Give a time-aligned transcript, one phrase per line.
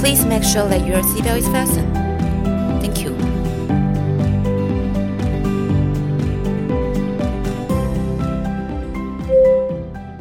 [0.00, 1.92] Please make sure that your seatbelt is fastened.
[2.80, 3.12] Thank you.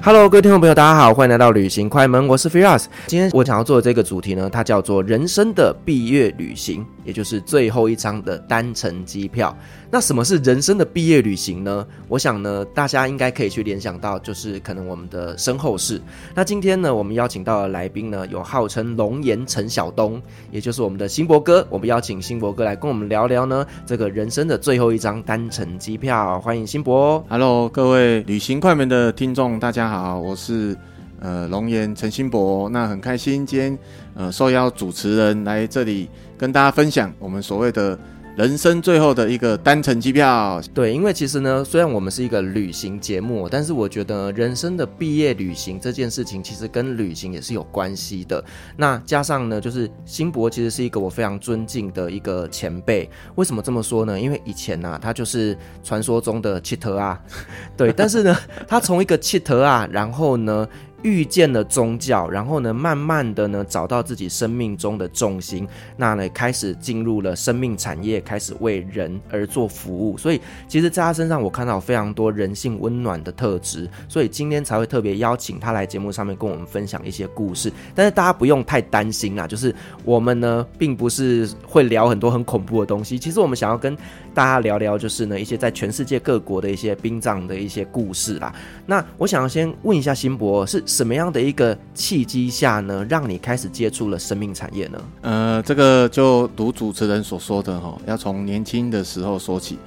[0.02, 2.86] Hello，各位听众朋友，大家好，欢迎来到旅行快门，我是 Firas。
[3.06, 9.56] 今天我想要做的这个主题呢，它叫做人生的毕业旅行，也就是最后一张的单程机票。
[9.90, 11.88] 那什么是人生的毕业旅行呢？
[12.10, 16.02] 我想呢，大家应该可以去联想到，就是可能我们的身后事。
[16.36, 21.66] 那今天呢，我们邀请到的来宾呢，有号称龙岩陈晓东，也就是我们的新博哥。
[21.70, 26.38] 我们邀请新博哥来跟我们聊聊呢，这个人生的最后一张单程机票。
[26.42, 27.24] 欢迎新博。
[27.30, 30.76] Hello，各位旅行快门的听众，大家好，我是
[31.22, 32.68] 呃龙岩陈新博。
[32.68, 33.80] 那很开心今天
[34.16, 37.98] 呃受邀主持人来这里跟大家分享我们所谓的。
[38.38, 48.44] 人生最后的一个单程机票，对，因为其实呢，虽然我们是一个旅行节目，但是我觉得人生的毕业旅行这件事情，其实跟旅行也是有关系的。
[48.76, 53.10] 那加上呢，就是新博其实是一个我非常尊敬的一个前辈。
[53.34, 54.22] 为什么这么说呢？
[54.22, 57.20] 因为以前呢、啊，他就是传说中的七特啊，
[57.76, 60.70] 对，但是呢，他从一个七特啊，然后呢。
[61.04, 70.18] 遇见了宗教，然后呢，慢慢的呢，找到自己生命中的重心，那呢，开始进入了生命产业，开始为人而做服务。
[70.18, 73.90] 所以，其实在他身上，我看到非常多人性温暖的特质。
[74.08, 77.72] 所以今天才会特别邀请他来节目上面跟我们分享一些故事。
[77.94, 79.74] 但是大家不用太担心啦，就是
[80.04, 83.20] 我们呢，并不是会聊很多很恐怖的东西。
[83.20, 83.96] 其实我们想要跟
[84.38, 88.54] 大家聊聊，就是呢，一些在全世界各国的一些殡葬的一些故事啦。
[88.86, 90.84] 那我想要先问一下新博是。
[90.86, 95.04] 什么样的一个契机下呢，让你开始接触了生命产业呢？
[95.22, 99.80] 呃，这个就如主持人所说的哈，要从年轻的时候说起。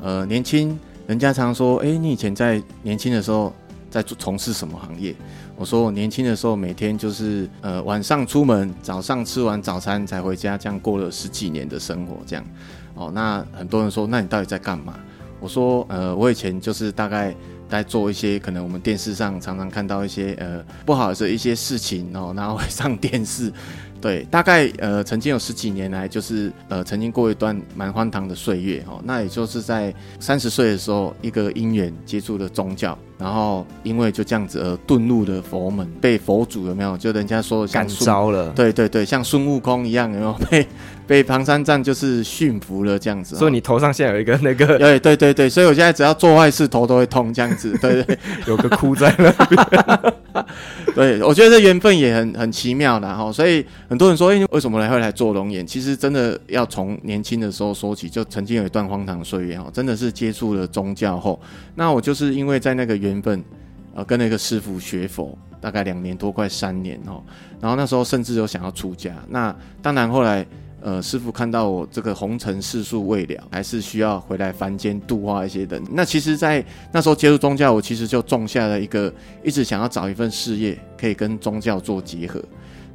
[0.00, 3.52] 呃，年轻人家常说，哎，你以前在年轻的时候
[3.90, 5.14] 在从事什么行业？
[5.54, 12.44] 我说我年轻的时候每天就是呃晚上出门，早上吃完早餐才回家，这样过了十几年的生活，这样。
[12.98, 14.94] 哦，那很多人说，那你到底在干嘛？
[15.40, 17.34] 我说，呃，我以前就是大概。
[17.68, 23.52] 在做一些可能我们电视上常常看到一些呃不好的一些事情哦，然后会上电视，
[24.00, 32.96] 对，大概呃曾经有十几年来就是呃曾经过一段蛮荒唐的岁月哦，那也就是在三十岁的时候一个因缘接触了宗教。
[33.18, 36.96] 然后因为就这样子而遁入了佛门，被佛祖有没有？
[36.96, 40.32] 就人家说像感召了，对对对，像孙悟空一样有没有？
[40.48, 40.66] 被
[41.08, 43.34] 被唐三藏就是驯服了这样子。
[43.34, 44.78] 所以你头上现在有一个 那个？
[44.78, 47.76] 对对对对，所以我现在只要做坏事头都会痛这样子。
[47.80, 50.14] 对对，对，有个窟在那边。
[50.94, 53.32] 对，我觉得这缘分也很很奇妙的哈。
[53.32, 55.66] 所以很多人说，哎，为什么来会来做龙眼？
[55.66, 61.40] 其实真的要从年轻的时候说起，就曾经有一段荒唐的岁月哈，真的是接触了宗教后，
[61.74, 63.08] 那我就是因为在那个缘。
[63.08, 63.42] 缘分，
[63.94, 67.22] 呃，跟那个师傅学佛，大概两年多，快三年哦。
[67.58, 69.14] 然后那时候甚至有想要出家。
[69.30, 70.46] 那当然后来，
[70.80, 75.82] 呃，师傅看到我这个红尘世俗未了，还是需要回来凡间度化一些人。
[75.90, 79.12] 那其实，在那时候接触宗教，我其实就种下了一个
[79.42, 82.42] 一直想要找一份事业，可以跟宗教做结合。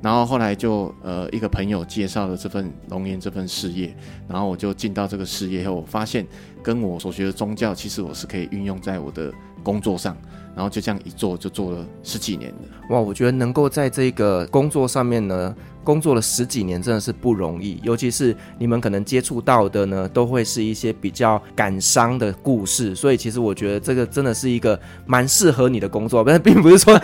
[0.02, 3.96] 然后后来就呃一个朋友介绍了这份龙岩这份事业，
[4.28, 6.28] 然后我就进到这个事业后，我发现
[6.62, 10.16] 跟我所学的宗教，其实我是可以运用在我的工作上，
[10.56, 12.58] 然后就这样一做就做了十几年了。
[12.90, 27.00] 哇，我觉得能够在这个工作上面呢，工作了十几年真的是不容易，尤其是你们可能接触到的呢，都会是一些比较感伤的故事，所以其实我觉得这个真的是一个蛮适合你的工作，但并不是说。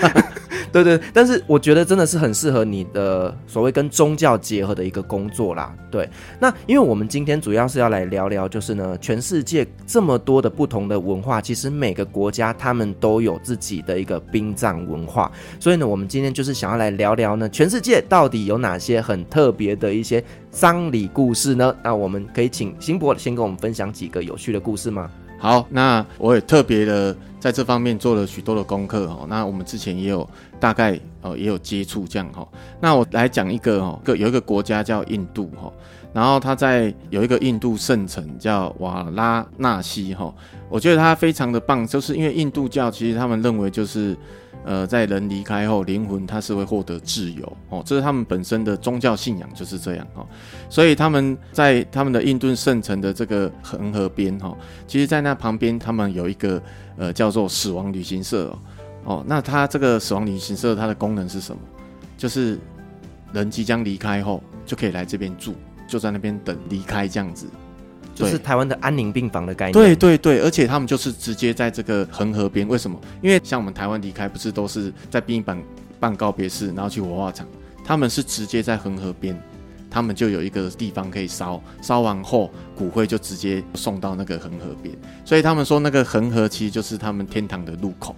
[0.71, 5.75] 对对，但是我觉得真的是很适合你的所谓跟宗教结合的一个工作啦。
[5.91, 6.07] 对，
[6.39, 21.75] 那因为我们今天主要是要来聊聊，就是呢，全世界这么多的不同的文化，其实每个国家他们都有自己的一个殡葬文化，所以呢，我们今天就是想要来聊聊呢，全世界到底有哪些很特别的一些丧礼故事呢？
[21.83, 25.09] 那我们可以请新博先跟我们分享几个有趣的故事吗？
[25.39, 29.25] 好，那我也特别的在这方面做了许多的功课哦。
[29.29, 32.45] 那我们之前也有大概哦也有接触这样哈。
[32.81, 35.71] 那我来讲一个哦，个有一个国家叫印度哈，
[36.11, 40.33] 然后它在有一个印度圣城叫瓦拉纳西哈。
[40.69, 44.15] 我觉得它非常的棒，就是因为印度教其实他们认为就是
[44.65, 50.27] 呃，在人离开后，灵魂它是会获得自由哦，这是他们本身的宗教信仰就是这样哦。
[50.69, 56.61] 所以他们在他们的印度圣城的这个恒河边哈，其实，在那旁边他们有一个
[56.97, 58.59] 呃叫做死亡旅行社哦。
[59.05, 61.61] 哦，那它这个死亡旅行社它的功能是什么？
[62.17, 62.59] 就是
[63.31, 65.55] 人即将离开后，就可以来这边住，
[65.87, 67.47] 就在那边等离开这样子。
[68.19, 69.73] 就是台湾的安宁病房的概念。
[69.73, 72.67] 对对对，而且他们就是直接在这个恒河边。
[72.67, 72.99] 为什么？
[73.21, 75.57] 因为像我们台湾离开，不是都是在殡仪馆
[75.99, 77.47] 办告别式，然后去火化场。
[77.85, 79.35] 他们是直接在恒河边，
[79.89, 84.95] 他们就有一个地方可以烧，烧完后骨灰就直接送到那个恒河边。
[85.25, 88.15] 所以他们说，那个恒河其实就是他们天堂的入口。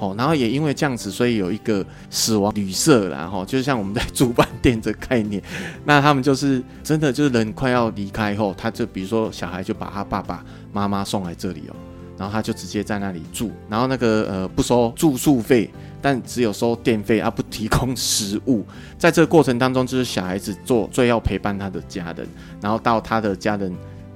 [0.00, 5.42] 哦，然后也因为这样子，所以有一个死亡旅社，然后就像我们在住饭店这概念，
[5.84, 10.42] 那他们就是真的就是人快要离开后，他就比如说小孩就把他爸爸
[10.72, 11.76] 妈妈送来这里哦，
[12.16, 15.70] 然后他就直接在那里住，然后那个呃不收住宿费，
[16.00, 18.64] 但只有收电费而不提供食物，
[18.96, 22.26] 在这个过程当中，就是小孩子做最要陪伴他的家人，
[22.62, 23.70] 然后到他的家人。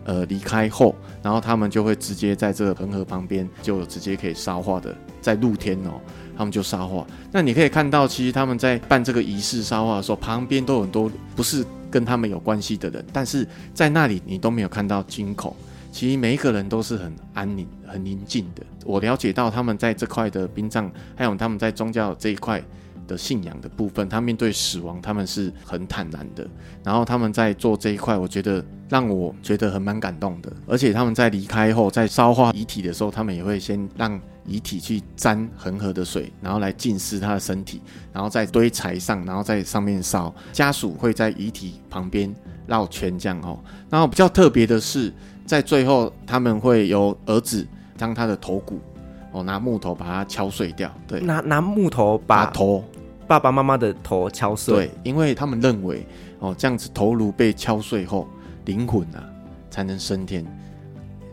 [0.07, 5.99] 呃，离开后，然后他们就会直接在这个恒河旁边，就直接可以烧化的，在露天哦，
[6.37, 7.06] 他们就烧化。
[7.32, 15.56] 那你可以看到，其实他们在办这个仪式烧化的时候，旁边都有很多不是跟他们有关系的人，但是在那里你都没有看到惊恐。
[15.91, 18.62] 其实每一个人都是很安宁、很宁静的。
[18.85, 22.62] 我了解到他们在这块的殡葬，还有他们在宗教这一块。
[23.06, 26.49] 的信仰的部分，他面对死亡，他们是很坦然的。
[26.82, 30.50] 然后他们在做这一块，我觉得让我觉得很蛮感动的。
[30.67, 37.81] 而且他们在离开后，在烧化遗体的时候，他们也会先让遗体去沾恒河的水，然后来浸湿他的身体，
[38.12, 40.35] 然后在堆柴上，然后在上面烧。
[40.52, 42.35] 家属会在遗体旁边
[42.67, 43.58] 绕圈这样哦。
[43.91, 45.12] 然后比较特别的是，
[45.46, 48.81] 在最后他们会由儿子将他的头骨。
[49.37, 52.85] 哦，拿木头把它敲碎掉，对，拿拿木头把，把头
[53.26, 56.06] 爸爸妈妈的头敲碎，对，因为他们认为
[56.38, 58.29] 哦，这样子头颅被敲碎后，
[58.64, 59.25] 灵魂啊
[59.69, 60.46] 才能升天，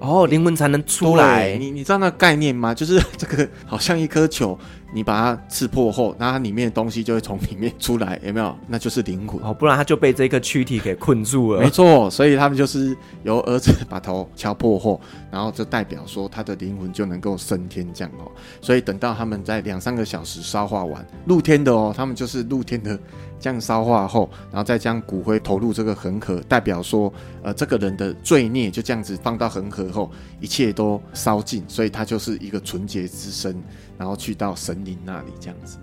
[0.01, 1.55] 哦，灵魂才能出来。
[1.57, 2.73] 你你知道那个概念吗？
[2.73, 4.57] 就是 这个好像一颗球。
[4.93, 8.53] 你把它刺破后，那它里面的东西就会从里面出来，有没有？
[8.67, 11.61] 那就是灵魂哦，不然它就被这个躯体给困住了。
[11.61, 12.93] 没错，所以他们就是
[13.23, 14.99] 由儿子把头敲破后，
[15.31, 18.29] 然后就代表说他的灵魂就能够升天这样哦。
[18.59, 22.99] 所以等到他们在两三个小时烧化完，露天的哦，他们就是露天的
[23.41, 27.11] 这样烧化后，然后再将骨灰投入这个恒河，代表说
[27.43, 30.09] 呃这个人的罪孽就这样子放到恒河后，
[30.39, 33.61] 一切都烧尽，所以他就是一个纯洁之身。
[33.97, 35.77] 然后去到神灵那里，这样子。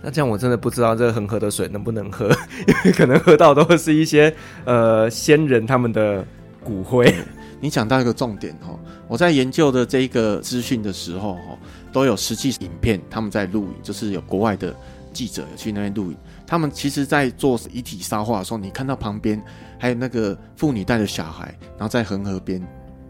[0.00, 2.28] 那这样我真的不知道这个恒河的水能不能喝，
[2.66, 4.32] 因为可能喝到都是一些
[4.64, 6.24] 呃先人他们的
[6.62, 7.12] 骨灰。
[7.60, 8.78] 你讲到一个重点哦，
[9.08, 11.58] 我在研究的这一个资讯的时候哦，
[11.92, 14.72] 都有实际影片，他们在录影，就是有国外的
[15.12, 16.16] 记者去那边录影。
[16.50, 19.40] 他们其实，在做遗体烧化的时候，你看到旁边
[19.78, 22.60] 还有那个妇女带着小孩，然后在恒河边。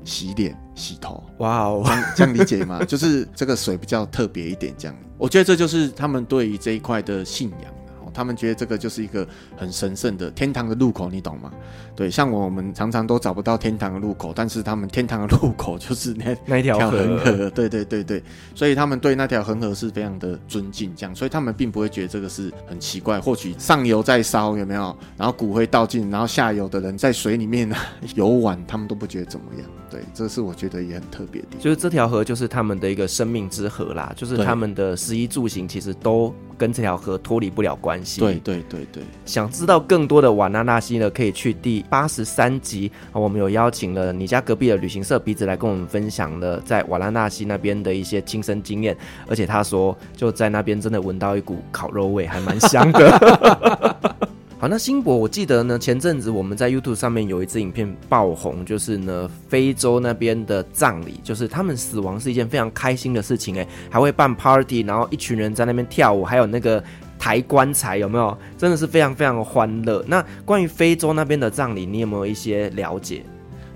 [0.02, 1.84] 洗脸、洗头，哇哦
[2.16, 2.82] 这样理解吗？
[2.88, 4.96] 就是这个水比较特别一点，这样。
[5.18, 7.74] 我觉得这就是他们对于这一块的信仰。
[8.12, 9.26] 他们觉得这个就是一个
[9.56, 11.50] 很神圣的天堂的入口，你懂吗？
[11.94, 18.22] 对，像我们常常都找不到天堂的入口，但是他们天堂的入口就是那那一条恒河，对对对对，
[18.54, 23.20] 所以他们对那条恒河是非常的尊敬，这样，所以他们并不会觉得这个是很奇怪。
[23.20, 24.96] 或许上游在烧有没有？
[25.16, 27.70] 然后骨灰倒进，然后下游的人在水里面
[28.14, 29.68] 游玩，他们都不觉得怎么样。
[29.90, 31.48] 对，这是我觉得也很特别的。
[31.58, 38.20] 就是这条河就是他们的一个生命之河啦，就是他们的食衣住行其实都跟这条河脱离不了关系。
[38.20, 48.96] 对对对对，想知道更多的瓦纳纳西呢，可以去第八十三集，我们有邀请了你家隔壁的旅行社鼻子来跟我们分享了在瓦拉纳西那边的一些亲身经验，
[49.28, 53.96] 而且他说就在那边真的闻到一股烤肉味，还蛮香的。
[54.60, 66.84] 好，那新博，我记得呢，前阵子我们在 YouTube 上面有一支影片爆红，就是呢，非洲那边的葬礼，就是他们死亡是一件非常开心的事情，哎，还会办 party，然后一群人在那边跳舞，还有那个
[67.20, 68.36] 抬棺材，有没有？
[68.58, 70.02] 真的是非常非常的欢乐。
[70.08, 73.22] 那关于非洲那边的葬礼，你有没有一些了解？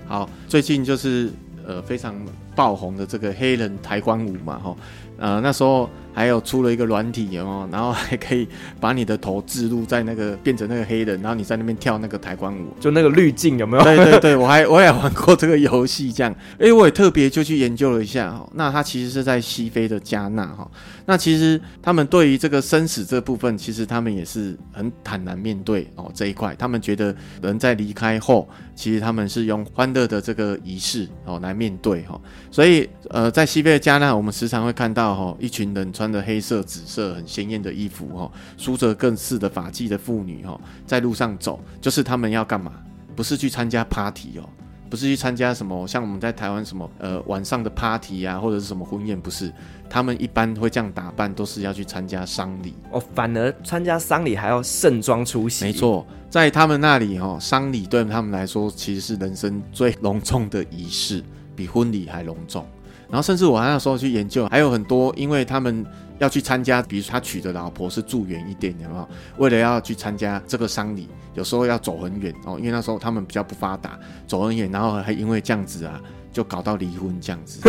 [0.07, 1.31] 好，最近就是
[1.65, 2.15] 呃非常
[2.55, 4.75] 爆红的这个黑人抬棺舞嘛，哈，
[5.19, 5.89] 呃那时候。
[6.15, 8.47] 还有出了一个软体哦，然后还可以
[8.79, 13.83] 把你的头置入在那个变成那个黑人，然后你在那边跳那个抬棺舞，就那个滤镜有没有？
[13.83, 18.49] 对对对，我还我也玩过这个游戏，这样，哎，我也特别就去研究了一下哈。
[18.53, 20.65] 那它其实是在西非的加纳哈。
[21.05, 26.55] 那其实他们对于这个生死这部分，其实他们也是很坦然面对哦这一块。
[26.57, 32.19] 他们觉得人在离开后，其实他们是用欢乐的这个仪式哦来面对哈。
[32.49, 36.04] 所以呃，在西非的加纳，我们时常会看到哈一群人穿。
[36.05, 42.71] 穿的黑色、紫色很鲜艳的衣服哈，梳着更似的发髻的妇女哈，在路上走，就是他们要干嘛？
[43.15, 44.47] 不是去参加 party 哦。
[44.87, 49.51] 不是去参加什么像我们在台湾什么呃晚上的 party 啊，或者是什么婚宴，不是，
[49.89, 53.01] 他们一般会这样打扮，都是要去参加丧礼哦。
[53.15, 55.65] 反而参加丧礼还要盛装出席。
[55.65, 61.23] 没错，在他们那里哦，丧礼对他们来说其实是人生最隆重的仪式，
[61.55, 62.65] 比婚礼还隆重。
[63.09, 65.85] 然后甚至我那时候去研究，还有很多，因为他们。
[66.17, 69.05] 要去参加，比如他娶的老婆是住远一点，有没有？
[69.35, 75.99] 为了要去参加这个丧礼，有时候要走很远哦，因为那时候他们比较不发达，走很远，然后还因为这样子啊，
[76.31, 77.59] 就搞到离婚这样子。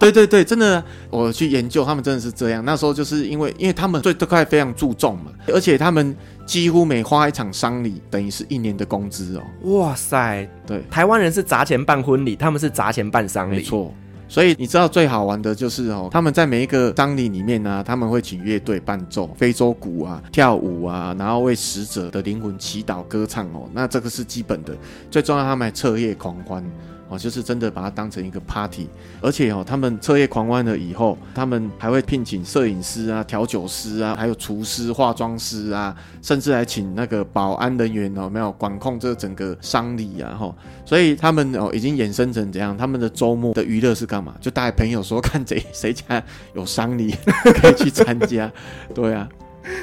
[0.00, 2.64] 对 对对，真的，我去研究，他们真的是这样。
[2.64, 9.42] 那时候就是因为，因为他们对这块非常注重嘛，而且他们几乎每花一场丧礼，等于是一年的工资哦。
[9.78, 13.94] 哇塞，对，台湾人是砸钱办婚礼，他们是砸钱办丧礼，没错。
[14.30, 23.68] 所以你知道最好玩的就是哦，他们在每一个葬礼里面呢、他们会请乐队伴奏非洲鼓啊，跳舞啊，然后为死者的灵魂祈祷歌唱哦。
[23.72, 24.72] 那这个是基本的，
[25.10, 26.64] 最重要他们还彻夜狂欢。
[27.10, 28.88] 哦，就是真的把它当成一个 party，
[29.20, 42.76] 而且哦，他们彻夜狂欢了以后，他们还会聘请摄影师啊、调酒师啊，还有厨师、化妆师啊，甚至还请那个保安人员哦，没有管控这整个丧礼啊，哈，所以他们哦已经衍生成怎样？
[42.76, 44.32] 他们的周末的娱乐是干嘛？
[44.40, 46.22] 就带朋友说 看谁谁家
[46.54, 47.12] 有丧礼
[47.60, 48.50] 可以去参加，
[48.94, 49.28] 对啊。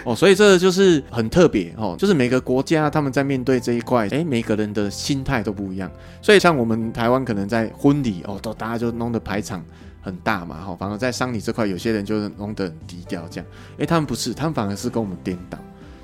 [0.04, 5.92] 哦，所以这就是很特别哦，就是每个国家他们在面对这一块，哎，每个人的心态都不一样。
[6.22, 9.64] 所以像我们台湾可能在婚礼哦，都大家就弄得排场
[10.02, 13.46] 很大嘛，哈，反而在丧礼这块，有些人就是弄得很低调这样。
[13.78, 15.58] 哎，他们不是，他们反而是跟我们颠倒，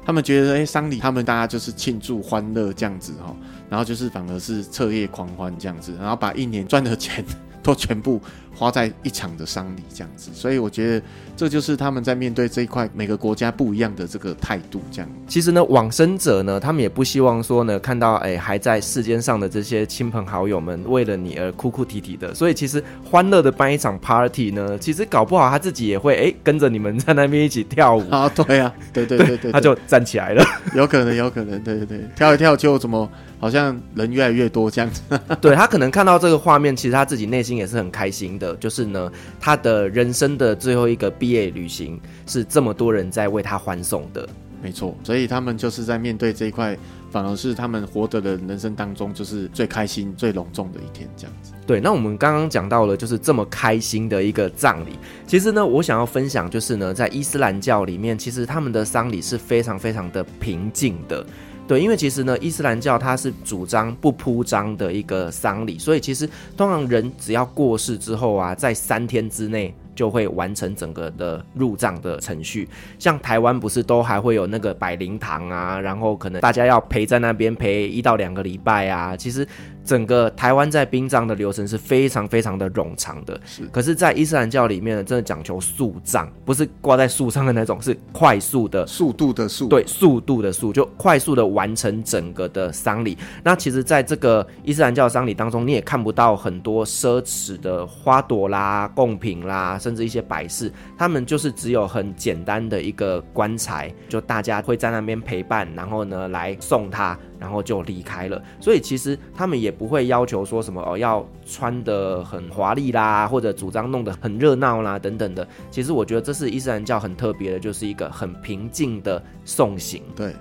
[0.05, 3.35] 他们觉得哎，丧礼他们大家就是庆祝欢乐这样子哈，
[3.69, 7.23] 然后就是反而是彻夜狂欢这样子，然后把一年赚的钱。
[7.63, 8.19] 都全部
[8.55, 11.05] 花在一场的丧礼这样子，所以我觉得
[11.35, 15.09] 这就是他们在面对这一块每个国家不一样的这个态度这样。
[15.27, 22.33] 其实呢，往生者呢，他们也不希望说呢，看到哎还在世间上的这些亲朋好友们为了你而哭哭啼啼的。
[22.33, 28.29] 所以其实欢乐的办一场 party 呢，其实搞不好他自己也会哎跟着你们在那边一起跳舞 啊。
[28.29, 30.43] 对啊，对对对对，对， 他就站起来了。
[30.75, 33.09] 有可能，有可能，对对对，跳一跳就怎么？
[33.39, 35.01] 好像人越来越多这样子，
[35.41, 38.42] 对，他可能看到这个画面，其实他自己内心也是很开心的。
[38.57, 44.27] 就是呢，他的人生的最后一个毕业旅行是这么多人在为他欢送的，
[44.61, 44.95] 没错。
[45.03, 46.77] 所以他们就是在面对这一块，
[47.11, 51.51] 反而是他们活着的人生当中就是最开心、最隆重的一天，这样子。
[51.65, 54.97] 对，那我们刚刚讲到了，就是这么开心的一个葬礼。
[55.25, 61.25] 其实呢，我想要分享就是呢，在伊斯兰教里面，其实他们的丧礼是非常非常的平静的。
[61.67, 69.73] 对，因为其实呢，伊斯兰教它是主张不铺张的一个丧礼，所以其实通常人只要过世之后啊，在三天之内。
[69.95, 79.15] 就会完成整个的入葬的程序，像台湾不是都还会有那个百灵堂啊，然后可能大家要陪在那边陪一到两个礼拜啊。
[79.15, 79.47] 其实
[79.85, 83.63] 整个台湾在殡葬的流程是非常非常的冗长的，是。
[83.71, 93.17] 可是，在伊斯兰教里面呢，真的讲求速葬，不是挂在树上的那种，是快速的速度的速，对，速度的速，就快速的完成整个的丧礼。
[93.43, 99.77] 那其实，在这个伊斯兰教丧礼当中，你也看不到很多奢侈的花朵啦、贡品啦。
[99.83, 108.41] 甚至一些摆饰，他们就是只有很简单的一个棺材，就大家会在那边陪伴，然后呢来送他，然后就离开了。
[108.61, 115.45] 所以其实他们也不会要求说什么哦，要穿得很华丽啦，或者主张弄得很热闹啦等等的。
[115.69, 120.01] 其实我觉得这是伊斯兰教很特别的，就是一个很平静的送行。
[120.15, 120.33] 对。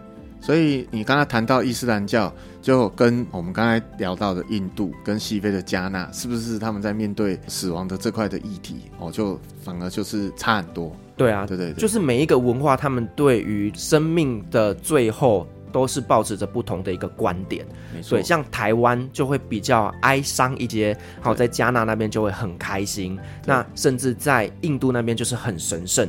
[0.43, 2.31] 所以你刚才谈到伊斯兰教，
[2.61, 10.95] 就跟我们刚才聊到的印度跟西非的加纳，是不是他们在面对死亡的这块的议题哦，就反而就是差很多？
[11.17, 17.65] 对啊，对对对，就是每一个文化，他们对于生命的最后都是抱持着不同的一个观点。
[18.03, 26.09] 所以像台湾就会比较哀伤一些，好，在加纳那边就会很开心，那甚至在印度那边就是很神圣。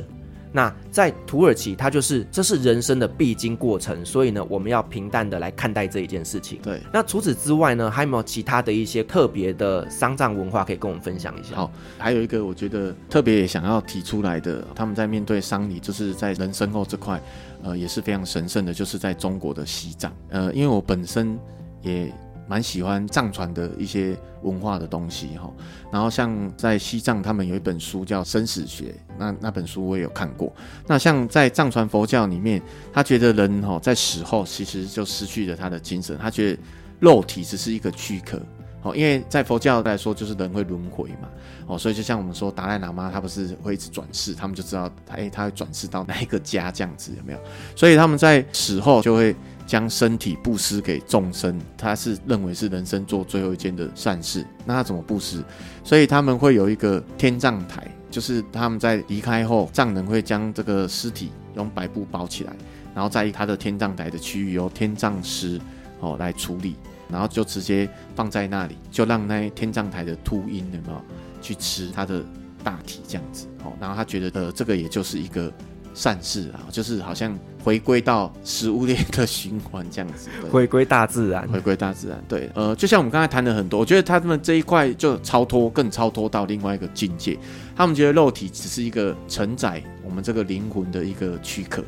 [0.56, 6.60] 那在土耳其，它就是这是人生的必经过程，所以呢，我们要平淡的来看待这一件事情。
[6.62, 6.80] 对。
[6.92, 11.56] 那除此之外呢，还有没有其他的一些特别的丧葬文化可以跟我们分享一下？
[11.56, 17.20] 好，还有一个我觉得特别也想要提出来的，他们在面对丧礼，就是在人身后这块，
[17.64, 20.12] 呃，也是非常神圣的，就是在中国的西藏。
[20.28, 21.36] 呃，因为我本身
[21.82, 22.12] 也。
[22.46, 25.50] 蛮喜欢藏传的一些文化的东西哈，
[25.90, 28.84] 然后像在西藏，他们有一本书叫《生死学》，
[29.18, 30.52] 那那本书我也有看过。
[30.86, 32.60] 那像在藏传佛教里面，
[32.92, 36.58] 他觉得人哈在死后其实就失去了他的精神，他觉得
[37.00, 38.38] 肉体只是一个躯壳，
[38.82, 41.28] 哦，因为在佛教来说，就是人会轮回嘛，
[41.66, 47.38] 哦，所以就像我们说达赖喇嘛，他不是会一直转世，他们就知道，哎，他会转世到哪一个家这样子，有没有？
[47.74, 49.34] 所以他们在死后就会
[49.66, 54.46] 将身体布施给众生，他是认为是人生做最后一件的善事。
[54.64, 55.42] 那他怎么布施？
[55.82, 62.52] 所以他们会有一个天葬台，就是他们在离开后，藏人会将这个尸体用白布包起来，
[62.94, 65.60] 然后在他的天葬台的区域由天葬师
[66.00, 66.76] 哦来处理。
[67.06, 71.00] 然后就直接放在那里，就让那天葬台的秃鹰有没有
[71.40, 72.24] 去吃他的
[72.64, 73.72] 大体这样子哦。
[73.78, 75.52] 然后他觉得呃，这个也就是一个
[75.92, 82.22] 善事啊，就是好像回归到食物链的循环这样子，回归大自然，回归大自然。
[82.28, 87.38] 对，呃，就像我们刚才谈了很多，我觉得他们这一块就超脱，更超脱到另外一个境界。
[87.74, 91.82] 他们觉得肉体只是一个承载我们这个灵魂的一个躯壳，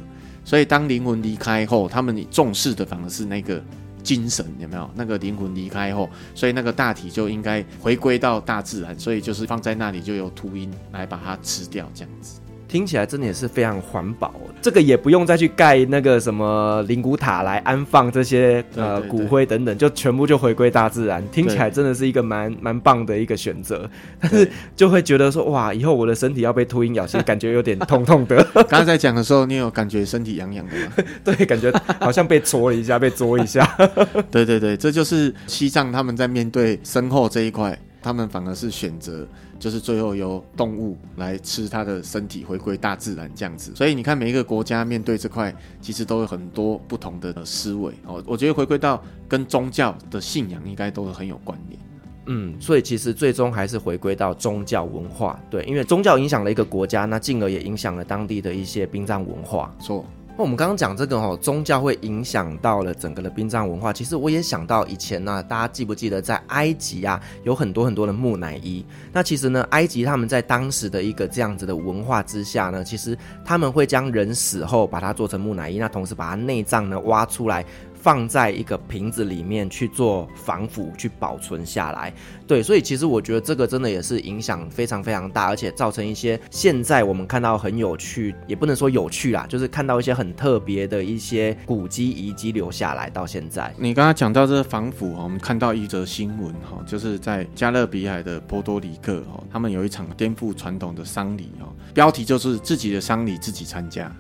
[0.45, 3.63] 所以当灵魂离开后，他们重视的反而是那个。
[4.07, 12.39] 精神有没有那个灵魂离开后，所以那个大体就应该回归到大自然，所以就是放在那里就由秃鹰来把它吃掉，这样子。
[12.69, 21.23] 听起来真的也是非常环保，这个也不用再去盖那个什么灵骨塔来安放这些呃骨灰等等，就全部就回归大自然。
[21.31, 23.89] 听起来真的是一个蛮蛮棒的一个选择，
[24.21, 28.45] 但是就会觉得说哇，以后我的身体要被秃鹰咬，其实感觉有点痛痛的。
[28.69, 30.93] 刚才在讲的时候，你有感觉身体痒痒的吗？
[31.25, 33.65] 对，感觉好像被戳了一下，被啄一下。
[34.31, 37.79] 对对对，这就是西藏他们在面对身后这一块。
[38.03, 39.27] 他们反而是选择，
[39.59, 43.75] 就是最后由动物来吃它的身体，回归大自然这样子。
[43.75, 48.23] 所以你看，每一个国家面对这块，其实都有很多不同的思维哦。
[48.27, 51.81] 我觉得回归到跟宗教的信仰，应该都是很有关联。
[52.27, 59.75] 嗯，所以其实最终还是回归到宗教文化，对，因为宗教影响了一个国家，那进而也影响了当地的一些殡葬文化。
[59.79, 60.05] 错。
[60.39, 63.91] 那我们刚刚讲这个哦，宗教会影响到了整个的殡葬文化。
[63.91, 68.85] 其实我也想到以前呢、大家记不记得在埃及啊，有很多很多的木乃伊。
[69.15, 77.65] 那其实呢，埃及他们在当时的一个这样子的文化之下呢，其实他们会将人死后把它做成木乃伊，那同时把它内脏呢挖出来。
[78.07, 82.15] 放在一个瓶子里面去做防腐，去保存下来。
[82.47, 93.75] 对，所以其实我觉得这个真的也是影响非常非常大，而且造成一些现在我们看到很有趣，也不能说有趣啦，就是看到一些很特别的一些古迹遗迹留下来到现在。
[93.77, 104.15] 你刚刚讲到这个防腐哈，我们看到一则新闻哈，就是在加勒比海的波多黎各哈，他们有一场颠覆传统的丧礼哦，标题就是自己的丧礼自己参加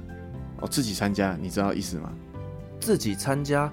[0.60, 2.12] 哦，自己参加，你知道意思吗？
[2.86, 3.68] 自己参加，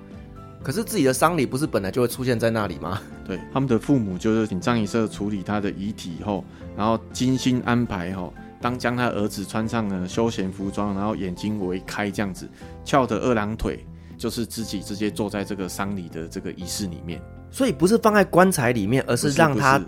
[0.63, 2.99] 可是自己的丧礼不是本来就会出现在那里吗？
[3.23, 6.43] 对，他们的父母就是请葬仪社处理他的遗体后，
[6.75, 12.49] 然后精心安排后，当将他儿子穿上了休闲服装，然后眼睛微开这样子，
[12.83, 13.85] 翘着二郎腿，
[14.17, 17.21] 就是自己直接坐在这个丧礼的这个仪式里面。
[17.51, 19.79] 所以不是放在棺材里面，而是让他。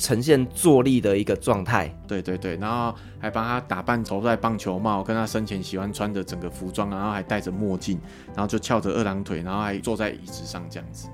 [0.00, 11.08] 呈现坐立的一个状态，对对对，然后还帮他打扮，头戴棒球帽，跟他生前喜欢穿的整个服装，然后还戴着墨镜，然后就翘着二郎腿，然后还坐在椅子上这样子，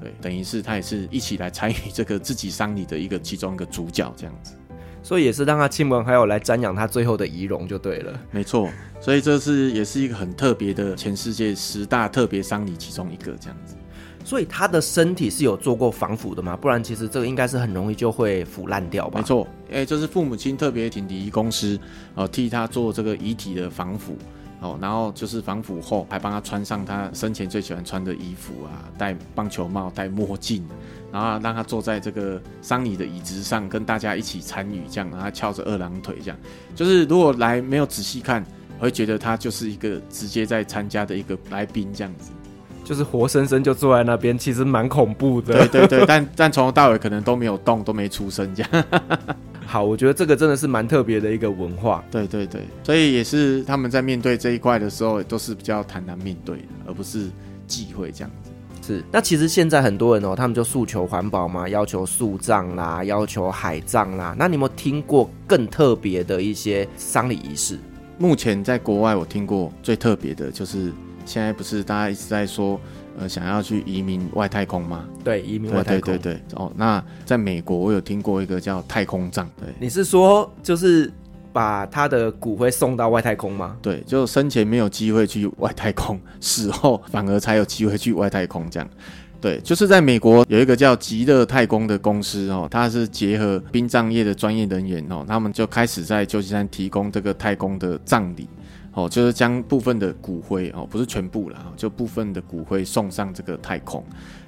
[0.00, 4.54] 对，等于是他也是一起来参与这个自己丧礼的一个其中一个主角这样子，
[5.04, 8.68] 所以也是让他亲朋好友来瞻仰他最后的遗容就对了，没错，
[9.00, 13.76] 所以这是也是一个很特别的全世界十大特别丧礼其中一个这样子。
[14.24, 16.56] 所以他的身体是有做过防腐的吗？
[16.56, 19.20] 不然其实这个应该是很容易就会腐烂掉吧？
[19.20, 21.76] 没错，哎、就是父母亲特别请礼仪公司
[22.14, 24.16] 哦、呃、替他做这个遗体的防腐
[24.60, 30.64] 哦，然后就是防腐后还帮他穿上他生前最喜欢穿的衣服啊，戴棒球帽、戴墨镜，
[31.12, 36.38] 然后让他坐在这个桑尼的椅子上跟大家一起参与，这样然后翘着二郎腿，这样
[36.76, 38.44] 就是如果来没有仔细看，
[38.78, 42.30] 会觉得他就是一个直接在参加的一个来宾这样子。
[42.84, 45.66] 就是活生生就坐在那边，其实蛮恐怖的。
[45.68, 48.84] 对对对，但但从头到尾可能都没有动，都没出声这样。
[49.64, 52.04] 好，我觉得这个真的是蛮特别的一个文化。
[52.10, 57.30] 对对对，所以也是他们在面对这一块的时候，都是比较坦然面对的，而不是
[57.66, 58.50] 忌讳这样子。
[58.84, 64.34] 是，那其实现在很多人哦，他们就诉求环保嘛，要求树葬啦，要求海葬啦。
[64.36, 67.78] 那你有没有听过更特别的一些丧礼仪式？
[68.18, 70.92] 目前在国外，我听过最特别的就是。
[71.24, 72.80] 现在不是大家一直在说，
[73.18, 75.04] 呃，想要去移民外太空吗？
[75.22, 76.14] 对，移民外太空。
[76.14, 79.48] 对对对，哦，那在美国，我有听过一个叫太空葬。
[79.58, 81.12] 对，你是说就是
[81.52, 83.76] 把他的骨灰送到外太空吗？
[83.82, 88.88] 对，就生前没有机会去外太空，死后反而才有机会去外太空这样。
[89.40, 98.48] 对，就是在美国有一个叫极乐太空的公司哦，它是结合殡葬业的专业人员哦，他们就开始在旧金山提供这个太空的葬礼。
[98.94, 104.04] 哦，就是将部分的骨灰哦，不是全部啦，就部分的骨灰送上这个太空，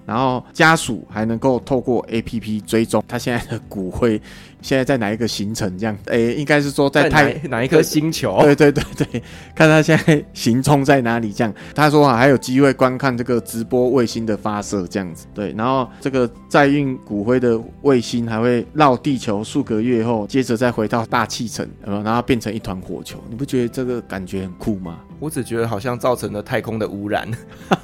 [0.07, 4.21] 然后家属还能够透过 APP 追踪他现在的骨灰。
[4.61, 5.77] 现在在哪一个行程？
[5.77, 8.41] 这样，哎，应该是说在太哪一颗星球？
[8.41, 9.23] 对对对对，
[9.55, 11.31] 看他现在行踪在哪里？
[11.35, 15.27] 这样，他说啊，还有机会观看这个直播卫星的发射，这样子。
[15.35, 23.23] 对，然后这个载运骨灰的卫星还会绕地球数个月后，接着再回到大气层，然后变成一团火球。
[23.29, 25.01] 你不觉得这个感觉很酷吗？
[25.19, 27.31] 我只觉得好像造成了太空的污染。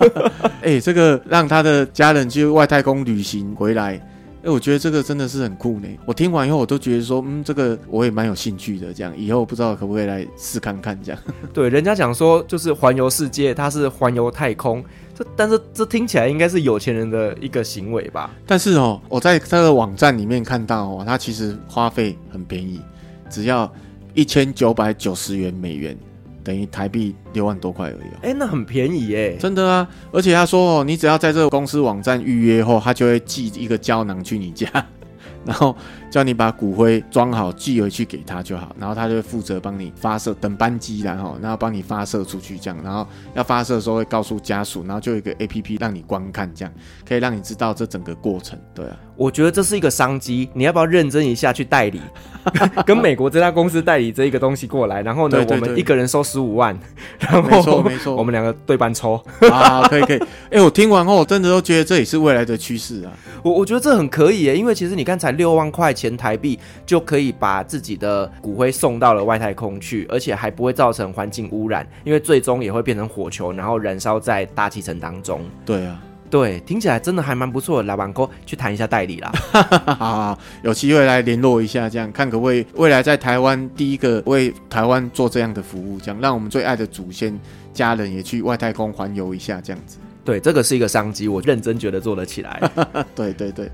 [0.62, 4.00] 哎，这个让他的家人去外太空旅行回来。
[4.42, 5.88] 哎，我觉得这个真的是很酷呢。
[6.06, 8.92] 我听完以后，我都觉得说，嗯，这个我也蛮有兴趣的。
[8.92, 11.20] 这样以后不知道可不可以来试看看这样。
[11.52, 14.82] 对，人家讲说就是环游世界，它是环游太空。
[15.14, 18.30] 这但是这听起来应该是有钱人的一个行为吧？
[18.46, 22.80] 但是哦，我在他的网站里面看到哦，它其实花费很便宜，
[23.28, 23.70] 只要
[24.14, 25.94] 一千九百九十元美元。
[26.50, 29.88] 等于台币六万多块而已哦，哎，那很便宜哎，真的啊！
[30.10, 34.68] 而且他说哦，你只要在这个公司网站预约后，他就会寄一个胶囊去你家，
[35.46, 35.76] 然后
[36.10, 46.74] 叫你把骨灰装好寄回去给他就好，然后他就会负责帮你发射等班机，然后然后帮你发射出去这样，然后要发射的时候会告诉家属，然后就有一个 APP 让你观看，这样
[47.08, 48.96] 可以让你知道这整个过程，对啊。
[49.16, 52.00] 我觉得这是一个商机，你要不要认真一下去代理，
[52.86, 55.02] 跟美国这家公司代理这一个东西过来？
[55.02, 56.74] 然后呢，对对对，我们一个人收十五万，
[57.18, 60.18] 然后没错没错，我们两个对半抽 啊，可以可以。
[60.18, 63.12] 哎、欸，我听完后，我真的都觉得这也是未来的趋势啊。
[63.42, 75.42] 我我觉得这很可以耶，因为其实你看，才六万块钱台币就可以把自己的骨灰送到了外太空去，而且还不会造成环境污染，因为最终也会变成火球，然后燃烧在大气层当中。
[75.66, 76.00] 对啊。
[76.30, 79.32] 对，听起来真的还蛮不错的，老板哥去谈一下代理啦。
[79.52, 87.36] 好，好，有机会来联络一下，这样看可不可以未来在台湾第一个为台湾做这样的服务，这样让我们最爱的祖先
[87.74, 89.98] 家人也去外太空环游一下，这样子。
[90.22, 92.61] 对，这个是一个商机，我认真觉得做得起来。
[93.16, 93.66] 对对对，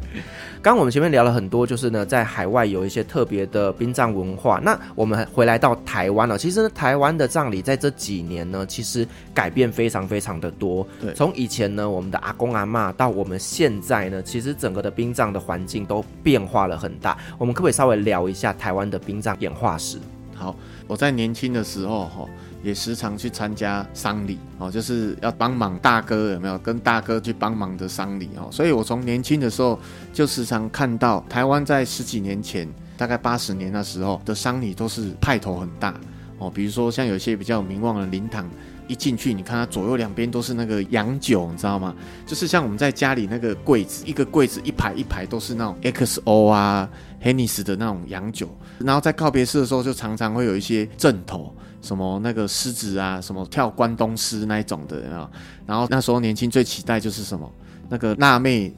[0.63, 4.61] 刚刚我们前面聊了很多，就是呢，在海外有一些特别的殡葬文化。
[4.63, 10.87] 那我们回来到台湾了，其实呢，台湾的葬礼在这几年呢，其实改变非常非常的多。
[11.01, 17.19] 对，从以前呢，我们的阿公阿妈到我们现在呢，其实整个的殡葬的环境都变化了很大。
[17.39, 19.99] 我们可不可以稍微聊一下台湾的殡葬演化史？
[20.35, 20.55] 好，
[20.87, 22.29] 我在年轻的时候哈。
[22.67, 29.79] 也时常去参加丧礼哦，就是要帮忙大哥有没有跟大哥去帮忙的丧礼哦，所以我从年轻的时候
[30.13, 35.95] 就时常看到台湾在十几年前，大概八十年那时候的丧礼都是派头很大
[36.39, 38.45] 哦，比如说像有些比较有名望的灵堂，
[38.89, 41.95] 一进去你看它左右两边都是那个洋酒，你知道吗？
[42.27, 46.89] 就是像我们在家里那个柜子，一个柜子一排一排都是那种 XO 啊、
[47.23, 48.49] ，HENNESS 的那种洋酒，
[48.81, 51.55] 然后在告别式的时候就常常会有一些阵头。
[51.87, 55.31] 什么那个狮子啊，什么跳关东狮那一种的啊，
[55.65, 57.49] 然后那时候年轻最期待就是什么？
[57.89, 58.75] 那个辣妹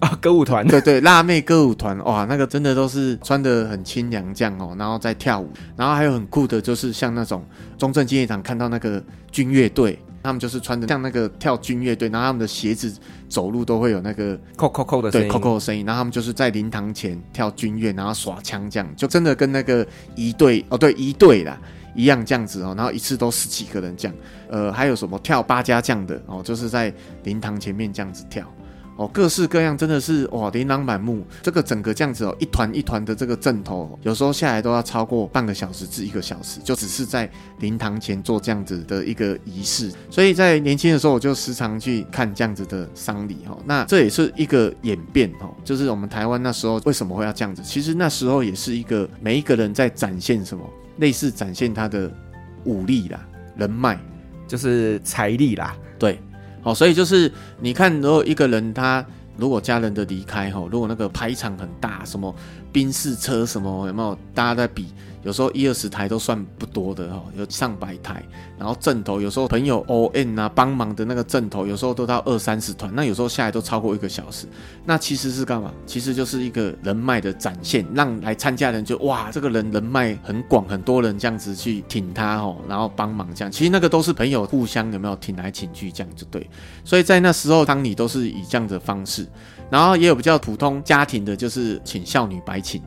[0.00, 7.42] 啊， 歌舞团，对 对，辣妹歌舞团，哇，那个真的都是穿的很清凉这样哦，然后在跳舞，然后还有很酷的，就是像那种
[7.78, 12.94] 中正纪念堂看到那个军乐队，他们就是穿的像那个跳军乐队，然后他们的鞋子
[13.30, 21.58] 走路都会有那个扣扣扣的声音，对，扣扣的声音，然后他们就是在灵堂前跳军乐，然后耍枪这样，就真的跟那个一队哦，对，一队啦。
[21.94, 24.16] 一样这样子哦，然后一次都十几个人这样，
[24.48, 26.92] 呃，还有什么跳八家将的哦，就是在
[27.24, 28.46] 灵堂前面这样子跳
[28.96, 31.24] 哦，各式各样，真的是哇，琳琅满目。
[31.40, 39.90] 这个整个这样子哦，一团一团的这个阵头，有时候下来都要超过半个小时至一个小时，就只是在灵堂前做这样子的一个仪式。
[40.10, 43.56] 所以在年轻的时候，我就时常去看这样子的丧礼哈。
[43.64, 47.62] 那这也是一个演变哦，就是我们台湾那时候为什么会要这样子？
[47.62, 50.62] 其实那时候也是一个每一个人在展现什么。
[51.00, 52.10] 类似展现他的
[52.64, 53.98] 武力啦、人脉，
[54.46, 55.76] 就是财力啦。
[55.98, 56.20] 对，
[56.62, 59.04] 好，所以就是你看，如果一个人他
[59.36, 62.34] 如果家人的离开哈，如果那个排场很大，什么
[62.70, 64.16] 宾士车什么有没有？
[64.32, 64.86] 大家在比。
[65.22, 68.24] 有时候一二十台都算不多的哈，有上百台，
[68.58, 74.46] 然后阵头有时候朋友 O N 啊帮忙的那个阵头，有时候都到二三十团，那有时候下来都超过一个小时。
[74.84, 75.70] 那其实是干嘛？
[75.84, 83.52] 其实就是一个人脉的展现，让来参加的人就哇，这个人人脉很广，很多人这样子去挺他哦，然后帮忙这样。
[83.52, 86.48] 其实那个都是朋友互相有没有挺来挺去这样就对。
[86.84, 89.26] 所以在那时候，当你都是以这样的方式，
[89.70, 92.82] 然后也有比较普通家庭的，就是请孝女白请。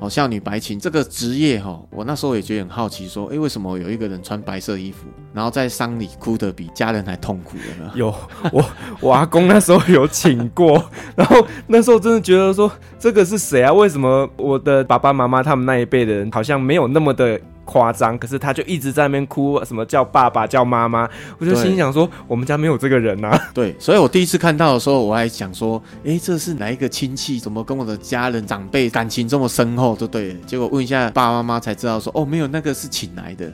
[0.00, 7.90] 哦，孝女白裙这个职业哈，我那时候也觉得很好奇，说，哎，为什么有一个人穿白色衣服，然后在丧礼哭得比家人还痛苦的呢？
[7.96, 8.14] 有，
[8.52, 8.64] 我
[9.00, 13.72] 我阿公那时候有请过，然后那时候真的觉得说，这个是谁啊？
[13.72, 23.50] 为什么我的爸爸妈妈他们那一辈的人好像没有那么的夸张，可是他就一直在那边哭，什么叫爸爸叫妈妈，我就心想说，我们家没有这个人呐、啊。
[23.52, 27.40] 对，所以我第一次看到的时候，我还想说，哎，这是哪一个亲戚？
[27.40, 29.96] 怎么跟我的家人长辈感情这么深厚？
[29.96, 33.46] 就对了，结果问一下爸爸妈妈才知道说，哦，没有，那个是请来的，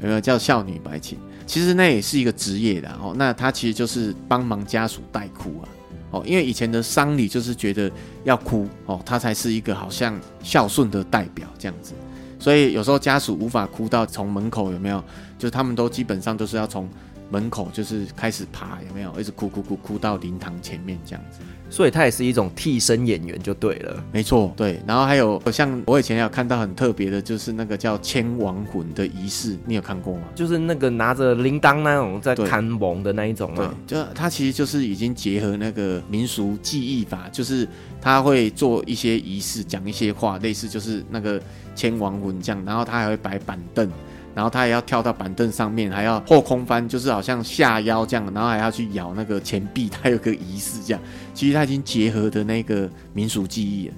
[0.00, 1.18] 有没有叫孝女白请？
[1.46, 5.68] 其实那也是一个职业的哦，那他其实就是帮忙家属代哭啊。
[6.12, 7.90] 哦，因为以前的丧礼就是觉得
[8.24, 11.94] 要哭哦，他才是一个好像孝顺的代表这样子，
[12.42, 14.98] 所以有时候家属无法哭到从门口有没有，
[15.38, 16.88] 就是他们都基本上都是要从
[17.32, 21.40] 门口就是开始爬有没有，一直哭哭哭哭到灵堂前面这样子。
[21.70, 24.04] 所以他也是一种替身演员，就对了。
[24.12, 24.78] 没错，对。
[24.86, 30.24] 然后还有像我以前有看到很特别的，就是那个叫牵亡魂的仪式，你有看过吗？
[30.34, 33.74] 就是那个拿着铃铛那种在看亡的那一种啊。
[33.86, 37.66] 对，就他其实就是已经结合那个民俗记忆法，就是
[38.02, 41.40] 他会做一些仪式，讲一些话，类似就是那个
[41.74, 42.62] 牵亡魂这样。
[42.66, 43.90] 然后他还会摆板凳。
[44.34, 51.02] 然后他也要跳到板凳上面，还要后空翻，就是好像下腰这样，然后还要去咬那个钱币，他有个仪式这样。
[51.34, 53.94] 其实他已经结合的那个民俗记忆了，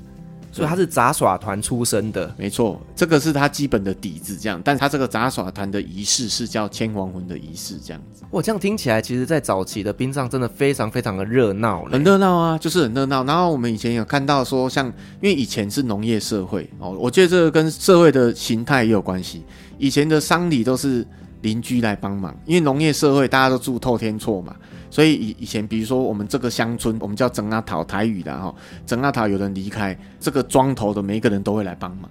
[0.52, 4.60] 所以他是杂耍团出身的，没错，这个是他基本的底子这样。
[4.64, 8.22] 但他这个杂耍团的仪式是叫牵亡魂的仪式这样子。
[8.30, 13.22] 哇，这样听起来，其实在早期的殡葬真的非常非常的热闹，很热闹啊，就是很热闹。
[13.24, 14.86] 然后我们以前有看到说，像
[15.20, 19.42] 因为以前是农业社会哦，我觉得这个跟社会的形态也有关系。
[19.78, 21.06] 以前的丧礼都是
[21.42, 24.56] 邻居来帮忙，因为农业社会大家都住透天厝嘛，
[24.90, 28.54] 所以以以前比如说我们这个乡村，我们叫整阿桃台语的哈，
[28.86, 32.08] 整阿桃有人离开，这个庄头的每一个人都会来帮忙，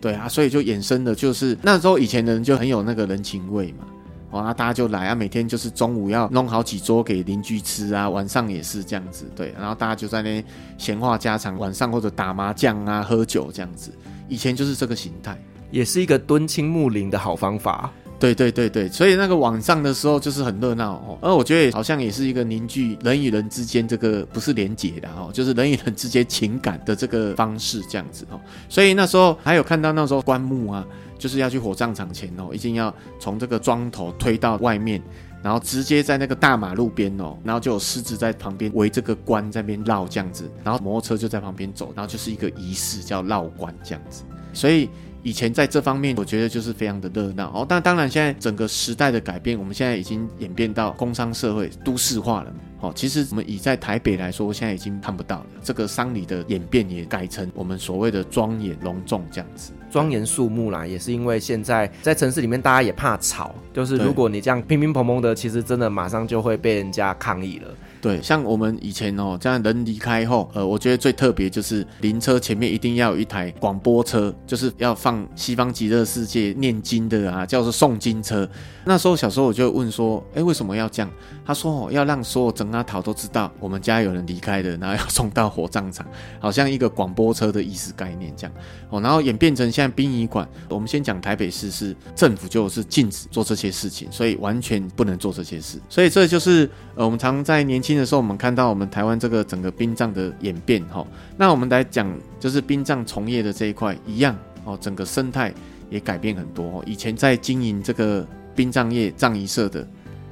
[0.00, 3.84] 对啊，所以就衍生的就是那时候以前的人就很有那个人情味嘛，
[4.30, 10.44] 哦，那大家就来啊，每天就是中午要弄好几桌给邻居吃啊，晚上也是这样子，对，然后大家就在那
[10.76, 13.90] 闲话家常，晚上或者打麻将啊、喝酒这样子，
[14.28, 15.36] 以前就是这个形态。
[15.70, 17.90] 也是一个敦亲睦邻的好方法。
[18.20, 21.16] 对对对对，所以那个晚上的时候就是很热闹哦。
[21.22, 28.40] 而我觉得好像也是一个凝聚人与人之间这个不是连结的哦，就是人与人之间情感的这个方式这样子哦。
[28.68, 30.84] 所以那时候还有看到那时候棺木啊，
[31.16, 35.00] 就是要去火葬场前哦，一定要从这个桩头推到外面，
[35.40, 44.90] 然后直接在那个大马路边哦，然后就有狮子在旁边围这个棺在那边绕这样子，然后摩托车就在旁边走，然后就是一个仪式叫绕棺这样子，所以。
[45.22, 47.66] 以前在这方面，我觉得就是非常的热闹哦。
[47.68, 52.52] 但当然，现在整个时代的改变，我们现在已经演变到工商社会、都市化了。
[52.80, 55.46] 哦，其实我们以在台北来说，现在已经看不到了。
[55.64, 60.86] 这个丧礼的演变也改成我们所谓的庄严隆重这样子，庄严肃穆啦。
[60.86, 67.68] 也是因为现在在城市里面，大家也怕吵，就是如果你这样乒乒乓乓的，其实真的马上就会被人家抗议了。
[68.00, 78.48] 对，像我们以前哦，这样人离开后，呃，我觉得最特别就是灵车前面一定要有一台广播车，就是要放西方极乐世界念经的啊，叫做诵经车。
[78.84, 81.10] 那时候小时候我就问说，哎，为什么要这样？
[81.44, 86.06] 他说哦，要让所有整阿桃都知道我们家有人离开的，然后要送到火葬场，
[86.38, 88.54] 好像一个广播车的意思概念这样。
[88.90, 95.80] 哦，然后演变成现在殡仪馆，我们先讲台北市是政府就是禁止做这些事情，所以完全不能做这些事。
[95.88, 97.87] 所以这就是呃，我们常在年轻。
[97.88, 101.06] 新的时候，我们看到我们台湾这个整个殡葬的演变，哈，
[101.38, 102.06] 那我们来讲，
[102.38, 105.54] 就是殡葬从业的这一块一样，哦，整个生态
[105.88, 106.84] 也改变很多。
[106.86, 109.88] 以前在经营这个殡葬业葬仪社的，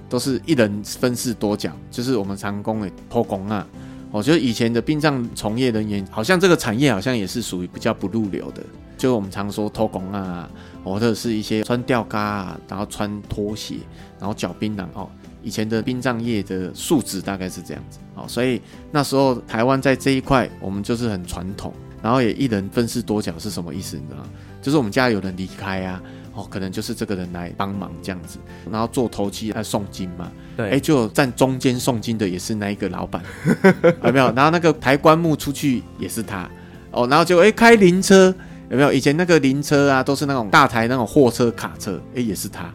[0.07, 3.67] 都是一人分饰多角，就是我们常工的土公啊，
[4.11, 8.63] 哦，就是以前的殡葬从业人员，好像这个产业好像也是属于比较不入流的，
[8.99, 10.47] 就我们常说土公啊，
[10.85, 13.77] 或者是一些穿吊嘎啊，然后穿拖鞋，
[14.19, 15.09] 然后嚼槟榔哦。
[15.47, 23.97] 以前的殡葬业的素质大概是这样子，哦，所以那时候台湾在这一块，我们就是很传统，然后也一人分饰多角是什么意思？
[23.97, 24.29] 你知道吗？
[24.61, 26.03] 就是我们家有人离开啊，
[26.35, 33.23] 哦，可能就是这个人来帮忙这样子，然后做头七来诵经嘛，对，哎，就站中间诵经的也是那一个老板，
[34.03, 34.33] 有没有？
[34.33, 36.51] 然后那个抬棺木出去也是他，
[36.91, 38.35] 哦，然后就哎开灵车
[38.69, 38.93] 有没有？
[38.93, 42.69] 以前那个灵车啊，都是那种大台那种货车卡车，哎，也是他，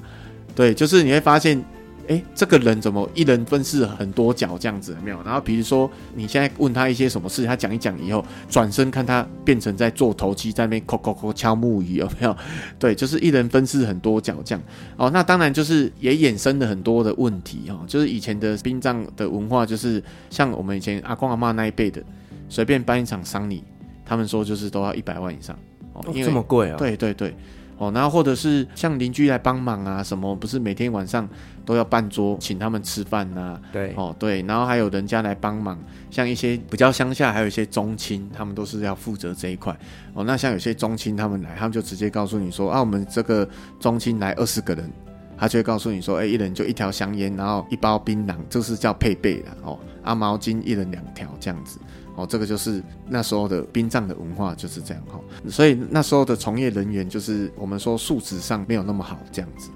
[0.55, 1.61] 对，就是你会发现。
[2.11, 4.93] 哎，这个人怎么一人分饰很多角这样子？
[4.99, 5.23] 有没有？
[5.23, 12.35] 然后比如说你现在问他一些什么事，他讲一讲以后，转身看他变成在做头七，在那边叩叩叩敲木鱼，有没有？
[12.77, 14.61] 对，就是一人分饰很多角这样。
[14.97, 17.79] 哦，那当然就是也衍生了很多的问题哦。
[17.87, 22.03] 就是以前的殡葬的文化，就是像我们以前阿公阿妈那一辈的，
[22.49, 23.63] 随便办一场丧礼，
[24.05, 25.57] 他们说就是都要一百万以上。
[25.93, 26.77] 哦，因为这么贵啊？
[26.77, 27.33] 对对对。
[27.81, 31.27] 哦，然后或者是像邻居来帮忙啊，什么不是每天晚上
[31.65, 33.61] 都要办桌请他们吃饭呐、啊？
[33.73, 35.75] 对，哦对，然后还有人家来帮忙，
[36.11, 39.75] 像一些比较乡下，还有一些宗亲，他们都是要负责这一块。
[40.13, 44.87] 哦，那像有些宗亲他们来，他们就直接告诉你说啊，我们这个宗亲来二十个人，
[45.35, 49.79] 他就会告诉你说，哎，一人就一条香烟，然后一包槟榔，这是叫配备的哦。
[50.03, 51.79] 啊，毛巾一人两条这样子。
[52.15, 55.19] 哦，这个就是那时候的殡葬的文化就是这样哈，
[55.49, 59.69] 所以那时候的从业人员就是我们说素质上没有那么好这样子。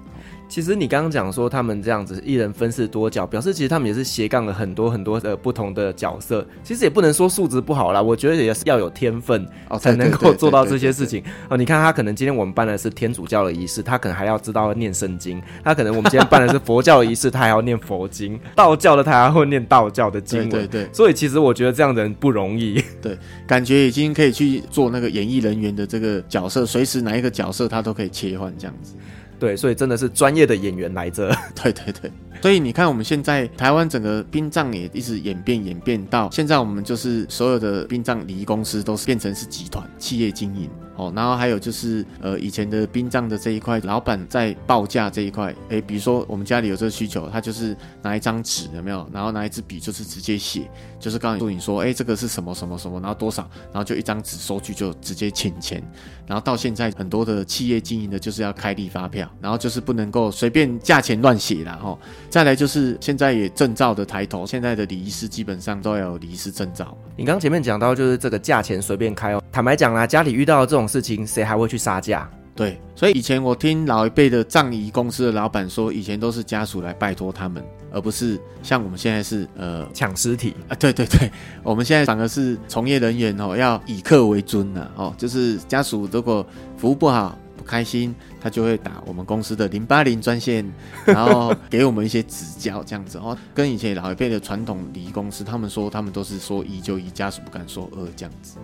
[0.48, 6.46] 其实你刚刚讲说他们这样子一人分饰多角，表示其实他们也是斜杠了很多很多的不同的角色。
[6.62, 9.46] 其实也不能说素质不好啦，我觉得也是要有天分
[9.80, 11.22] 才能够做到这些事情。
[11.48, 20.48] 哦，你看他可能今天我们办的是天主教的仪式，他可能还要知道念圣经；他可能我们今天办的是佛教的仪式，他还要念佛经； 道教的他还会念道教的经文。
[20.48, 20.88] 对对对。
[20.92, 22.82] 所以其实我觉得这样的人不容易。
[23.02, 28.94] 对，感觉已经可以去做那个演艺人员的这个角色，随时哪一个角色他都可以切换这样子。
[29.38, 31.34] 对，所以真的是专业的演员来着。
[31.54, 40.70] 对对对，所以你看，我们现在台湾整个殡葬也一直演变演变到现在，我们就是所有的殡葬礼仪公司都是变成是集团企业经营。
[40.98, 49.06] 哦，然后还有就是，呃，以前的殡葬的这一块，老板在报价这一块，诶，比如说我们家里有这个需求，他就是拿一张纸，有没有？
[49.12, 55.82] 然后拿一支笔，就是直接写，就是告诉你说，诶，这个是什么什么什么，然后多少，然后就一张纸收据就直接请钱。
[56.26, 61.78] 然后到现在很多的企业经营的就是要开立发票，然后就是不能够随便价钱乱写啦。
[61.80, 61.96] 哈。
[62.28, 66.96] 再来就是现在也证照的抬头，现在的礼仪师基本上都要有礼仪师证照。
[67.16, 70.86] 你刚前面讲到就是这个价钱随便开哦，坦白讲啦，家里遇到这种。
[70.86, 72.30] 事情谁还会去杀价？
[72.56, 80.74] 对，所以以前我听老一辈的葬仪公司的老板说，以前都是家属来拜托他们，而不是像我们现在是呃抢尸体啊。
[80.76, 81.30] 对对对，
[81.62, 86.44] 我们现在反而是从业人员哦，要以客为尊呐哦，就是家属如果
[86.78, 90.66] 服务不好不开心，他就会打我们公司的零八零专线，
[91.04, 93.36] 然后给我们一些指教这样子哦。
[93.54, 98.56] 跟以前老一辈的传统礼仪公司，他们说他们都是说一就一，家属不敢说二这样子，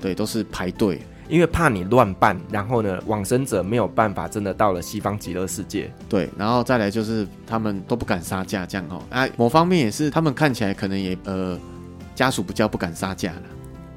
[0.00, 1.02] 对，都是排队。
[1.30, 5.90] 因为怕你乱办，然后呢，往生者没有办法真的到了西方极乐世界。
[6.08, 9.00] 对，然后再来就是他们都不敢杀价，这样哦。
[9.08, 11.58] 啊，某方面也是他们看起来可能也呃，
[12.14, 13.42] 家属比较不敢杀价了。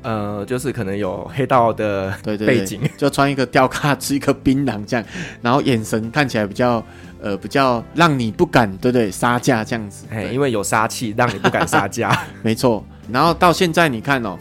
[0.04, 5.06] 呃，就是可能有黑道的背景，对背景，就穿一个吊卡，吃一个槟榔这样，
[5.42, 6.86] 然后眼神看起来比较
[7.22, 9.10] 呃比较让你不敢，对不对？
[9.10, 12.16] 杀价这样子，哎，因为有杀气，让你不敢杀价。
[12.44, 12.86] 没错。
[13.12, 14.38] 然后到现在你看哦。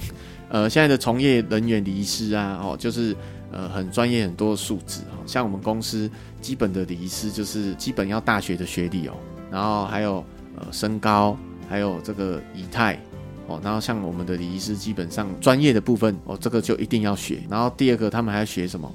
[0.53, 3.17] 呃，现在的从业人员礼仪师啊，哦，就是
[3.51, 6.11] 呃很专业很多的素质哦，像我们公司
[6.43, 9.15] 基本的礼仪师就是基本要大学的学历哦，
[9.51, 10.23] 然后还有
[10.57, 11.35] 呃身高，
[11.71, 13.01] 还有这个仪态
[13.47, 17.43] 哦，然后像我们的礼仪师基本上专业的部分哦，这个就一定要学。
[17.49, 18.93] 然后第二个他们还要学什么？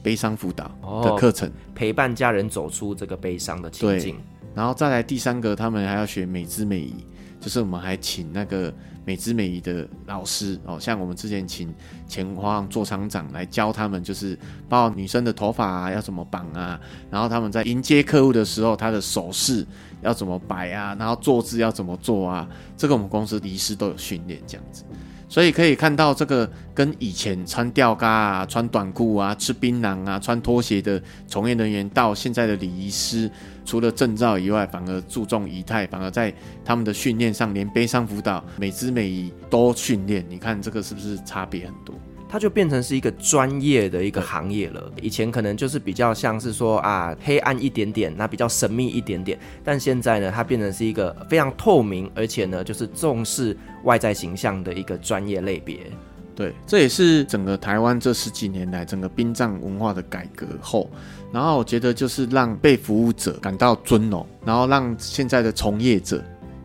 [0.00, 0.70] 悲伤辅导
[1.02, 4.16] 的课程，哦，陪伴家人走出这个悲伤的情境。
[4.54, 6.94] 然后再来第三个，他们还要学美姿美仪，
[7.40, 8.72] 就是我们还请那个。
[9.04, 11.72] 美姿美仪的老师哦，像我们之前请
[12.08, 14.38] 前方做厂长来教他们，就是
[14.68, 19.66] 包括女生的头发啊要怎么绑啊，然后他们在迎接客户的时候，他的手势
[20.02, 24.84] 要怎么摆啊，然后坐姿要怎么做啊，这个我们公司的仪师都有训练这样子。
[25.34, 33.28] 所以可以看到，这个跟以前穿吊嘎啊、穿短裤啊、吃槟榔啊、穿拖鞋的从业人员，到现在的礼仪师，
[33.64, 36.32] 除了证照以外，反而注重仪态，反而在
[36.64, 40.24] 他们的训练上，连悲伤辅导、美姿美仪都训练。
[40.28, 41.96] 你看这个是不是差别很多？
[42.34, 44.90] 它就变成是一个专业的一个行业了。
[45.00, 49.38] 以前可能就是比较像是说啊，黑暗一点点，那比较神秘一点点。
[49.62, 55.78] 但现在呢，它变成是一个非常透明，而且呢，就是重视外在形象的一个专业类别。
[56.34, 60.90] 对，这也是整个台湾这十几年来整个殡葬文化的改革后，
[61.32, 66.20] 然后我觉得就是让被服务者感到尊荣，然后让现在的从业者。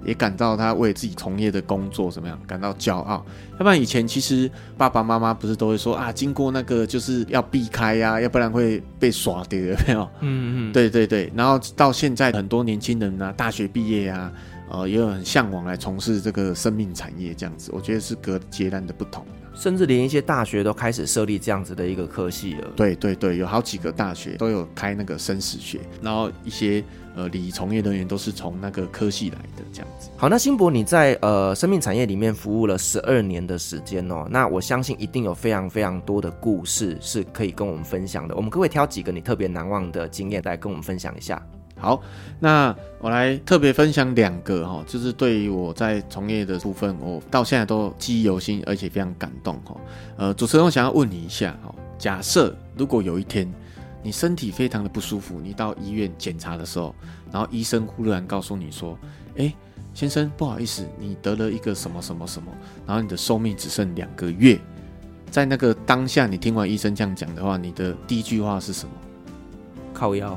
[0.05, 10.09] 也感到他为自己从业的工作怎么样感到骄傲，要不然以前其实爸爸妈妈不是都会说啊，经过那个就是要避开呀、啊，要不然会被耍的，有没有？
[10.21, 11.31] 嗯嗯，对对对。
[11.35, 14.31] 然后到现在很多年轻人啊，大学毕业啊，
[14.69, 19.25] 呃，也有很向往来从事这个生命产业这样子，我觉得是隔截然的不同。
[19.55, 22.67] 甚至连一些大学都开始设立这样子的一个科系了。
[22.77, 26.81] 对对对，有好几个大学都有开那个生死学，然后一些
[27.19, 30.09] 呃礼仪从业人员都是从那个科系来的这样子。
[30.15, 38.35] 好，那新博你在呃生命产业里面服务了十二年的时间哦，那我相信一定有非常非常多的故事是可以跟我们分享的。
[38.35, 41.41] 我们可不可以挑几个你特别难忘的经验来跟我们分享一下？
[41.81, 42.01] 好，
[42.39, 49.77] 那我来特别分享两个哈，就是对于我在从业的部分，我到现在都记忆犹新，而且非常感动哈。
[50.17, 53.49] 呃，主持人，我想要问你一下哈，假设如果有一天
[54.01, 56.95] 你身体非常的不舒服，你到医院检查的时候，
[57.31, 58.97] 然后医生忽然告诉你说
[59.35, 59.53] ：“诶，
[59.93, 62.49] 先生，不好意思，你得了一个什么什么什么，
[62.87, 64.57] 然后你的寿命只剩两个月。”
[65.29, 68.91] 在那个当下，你听完医生这样讲的话，你的第一句话是什么？
[69.93, 70.31] 靠腰。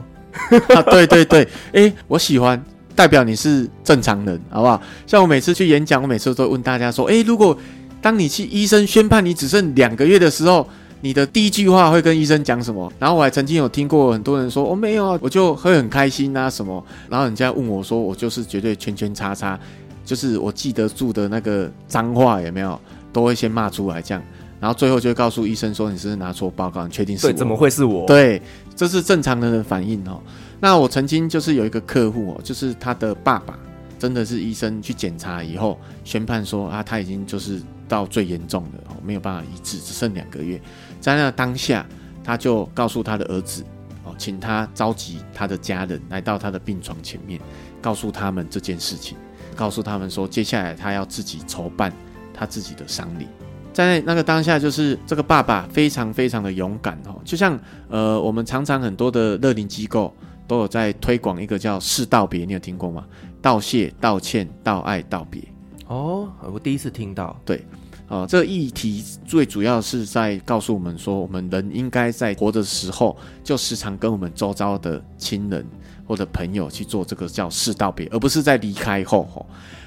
[0.74, 2.62] 啊，对对对，诶，我喜欢，
[2.96, 4.82] 代表你是正常人，好不好？
[5.06, 7.56] 像我每次去演讲，我每次都问大家说：“诶，如果
[8.00, 10.68] 当你去医生宣判你只剩两个月的时候。”
[11.02, 12.90] 你的第一句话会跟医生讲什么？
[12.98, 16.82] 然后我还曾经有听过很多人说，我、哦、没有啊，我就会很开心啊什么。
[17.10, 19.58] 然后人家问我说，我就是绝对圈圈叉叉，
[20.04, 22.80] 就是我记得住的那个脏话有没有，
[23.12, 24.22] 都会先骂出来这样。
[24.60, 26.84] 然后最后就会告诉医生说，你是不是拿错报告？
[26.84, 27.32] 你确定是我？
[27.32, 28.06] 对，怎么会是我？
[28.06, 28.40] 对，
[28.76, 30.20] 这是正常人的反应哦。
[30.60, 33.58] 那我曾经就是有一个客户哦，就是他的爸爸，
[33.98, 40.62] 真的是医生去检查以后宣判说啊，他已经就是到最严重的哦，没有办法医治，只剩两个月。
[41.02, 41.84] 在那当下，
[42.22, 43.64] 他就告诉他的儿子，
[44.04, 47.40] 哦，请他召集他的家人来到他的病床前面，
[47.80, 49.18] 告诉他们这件事情，
[49.56, 51.92] 告诉他们说，接下来他要自己筹办
[52.32, 53.26] 他自己的丧礼。
[53.72, 60.14] 在那个当下，就是这个爸爸非常非常的勇敢哦，就像呃，我们常常很多的乐龄机构
[60.46, 63.04] 都有在推广一个叫“世道别”，你有听过吗？
[63.40, 65.42] 道谢、道歉、道爱、道别。
[65.88, 67.36] 哦，我第一次听到。
[67.44, 67.66] 对。
[68.12, 75.64] 哦，这议题最主要是在告诉我们说，我们人应该在活的时候，就时常跟我们周遭的亲人
[76.06, 79.26] 或者朋友去做这个叫世道别，而不是在离开后。
[79.32, 79.46] 吼，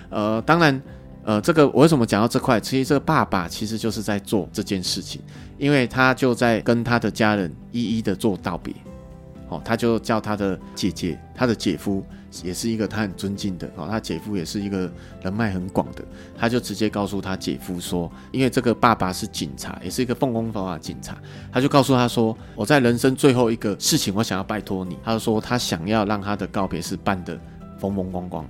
[0.10, 0.82] 呃，当然，
[1.24, 2.60] 呃，这个我为什么讲到这块？
[2.60, 5.22] 其实这个爸爸其实就是在做这件事情，
[5.60, 8.74] 因为他就在跟他的家人一一的做道别。
[9.50, 12.04] 哦，他就叫他的姐姐，他的姐夫。
[12.44, 16.04] 也是一个他很尊敬的哦，他姐夫也是一个人脉很广的，
[16.38, 21.18] 他就直接告诉他姐夫说，因为这个爸爸是警察，也是一个奉公守法警察，
[21.52, 24.98] 他就告诉他说，我在人生最后一个事情，我想要拜托你。
[25.04, 27.40] 他就说他想要让他的告别式办得
[27.80, 28.46] 风风光光，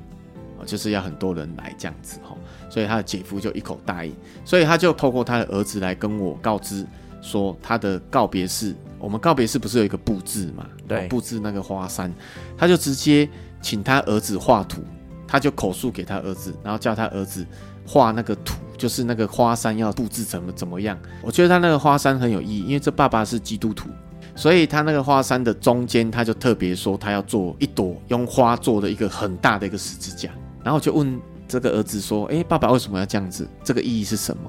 [0.65, 2.35] 就是要很多人来这样子哈，
[2.69, 6.85] 所以他的姐夫就一口答应，所以他就透过他的儿子来跟我告知
[7.21, 10.65] 说，他的告别式，我们告别式不是有一个布置嘛？
[10.87, 12.13] 对，布置那个花山，
[12.57, 13.29] 他就直接。
[13.65, 14.83] 请他儿子画图，
[15.27, 17.43] 他就口述给他儿子，然后叫他儿子
[17.83, 20.95] 画那个图，就是那个花山要布置怎么怎么样。
[21.23, 23.89] 我觉得他那个花山很有意义，因为这爸爸是基督徒，
[24.35, 30.29] 所以他那个花山的中间，他就特别说他要做一朵用花做的一个很大的一个十字架。
[30.63, 33.47] 然后就问这个儿子说：“诶，爸爸为什么要这样子？
[33.63, 34.43] 这个意义是什么？”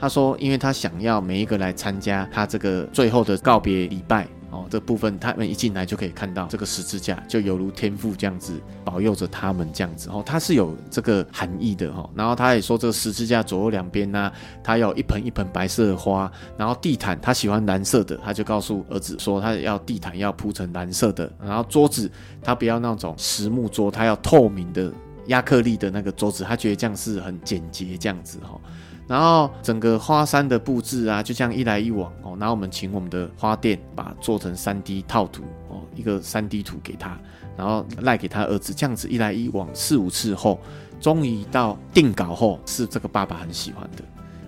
[0.00, 12.08] 他说：“因为他想要每一个来参加他这个最后的告别礼拜。”哦，这部分他们一进来就可以看到这个十字架，就犹如天父这样子保佑着他们这样子哦，它是有这个含义的哈。
[12.14, 14.30] 然后他也说，这个十字架左右两边呢，
[14.62, 22.10] 他有一盆一盆白色的花，然后地毯他喜欢蓝色的，他就告诉儿子说，他要地毯要铺成蓝色的，然后桌子
[22.42, 24.92] 他不要那种实木桌，他要透明的
[25.28, 28.60] 亚克力的那个桌子，他觉得这样是很简洁这样子哈。
[29.08, 32.36] 然后整个花山的布置啊，就这样一来一往哦。
[32.38, 37.18] 然后我们请我们的花店把做成 3D 套图哦，一个 3D 图给他，
[37.56, 38.72] 然后赖给他儿子。
[38.72, 40.58] 这样子一来一往四五次后，
[41.00, 44.04] 终于到定稿后是这个爸爸很喜欢的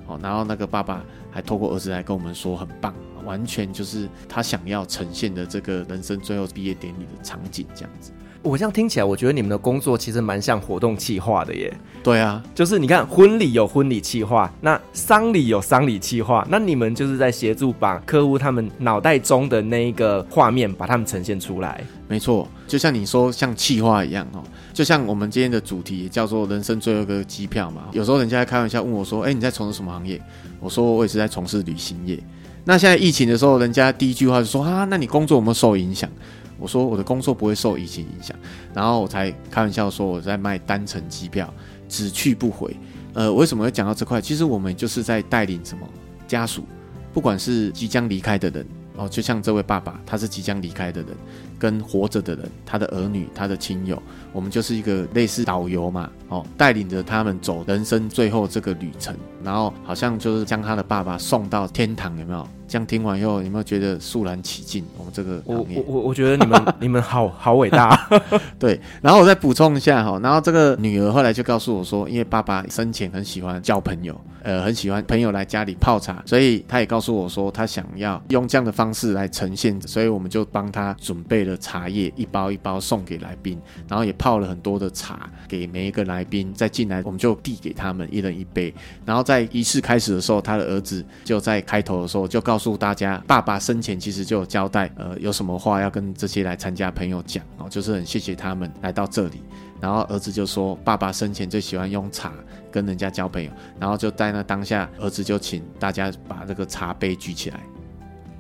[0.06, 0.18] 哦。
[0.22, 2.94] 然后那个爸爸还透过儿子来跟我们说很棒，
[3.24, 8.12] 完全就是他想要呈现的这个人生最后毕业典礼的场景这样子。
[8.44, 11.72] 我这样听起来，我觉得你们的工作其实蛮像活动企划的耶。
[12.02, 21.82] 对啊，就是你看婚礼有婚礼企划，那丧礼有丧礼企划，那你们就是在协助把客户他们脑袋中的那一个画面，把他们呈现出来。
[22.06, 27.84] 没错，就像你说像企划一样哦，就像我们今天的主题叫做“人生最后一个机票”嘛。
[27.92, 30.20] 有时候人家开玩笑问我说：“哎，你在从事什么行业？”
[30.60, 32.22] 我说：“我也是在从事旅行业。”
[32.66, 36.10] 那现在疫情的时候，人家第一句话就说：“啊，那你工作有没有受影响？”
[36.58, 38.36] 我说我的工作不会受疫情影响，
[38.72, 41.52] 然后我才开玩笑说我在卖单程机票，
[41.88, 42.74] 只去不回。
[43.12, 44.20] 呃，为什么会讲到这块？
[44.20, 45.86] 其实我们就是在带领什么
[46.26, 46.64] 家属，
[47.12, 51.10] 不管是即将离开的人哦，就像这位爸爸，他是即将离开的人，
[51.58, 54.00] 跟活着的人，他的儿女，他的亲友，
[54.34, 62.46] 我们就是一个类似导游嘛，哦，带领着他们走人生最后这个旅程，然后好像就是将他的爸爸送到天堂，有没有？
[62.66, 64.84] 这样听完以后，有没有觉得肃然起敬？
[64.98, 68.08] 我们这个我我我我觉得你们 你们好好伟大，
[68.58, 68.80] 对。
[69.02, 92.58] 然后我再补充一下哈，然后这个女儿后来就告诉我说，因为爸爸生前很喜欢交朋友，呃，很喜欢朋友来家里泡茶，所以他也告诉我说，他想要用这样的方式来呈现，所以我们就帮他准备了茶叶，一包一包送给来宾，然后也泡了很多的茶给每一个来宾，再进来我们就递给他们一人一杯，然后在仪式开始的时候，他的儿子就在开头的时候就告。
[92.64, 99.42] 诉大家，爸爸生前其实就有交代，呃，有什么话要跟这些来参加朋友讲哦，就是很谢谢他们来到这里。
[99.82, 102.32] 然后儿子就说，爸爸生前最喜欢用茶
[102.72, 107.60] 跟人家交朋友，然后就在那当下，儿子就请大家把这个茶杯举起来。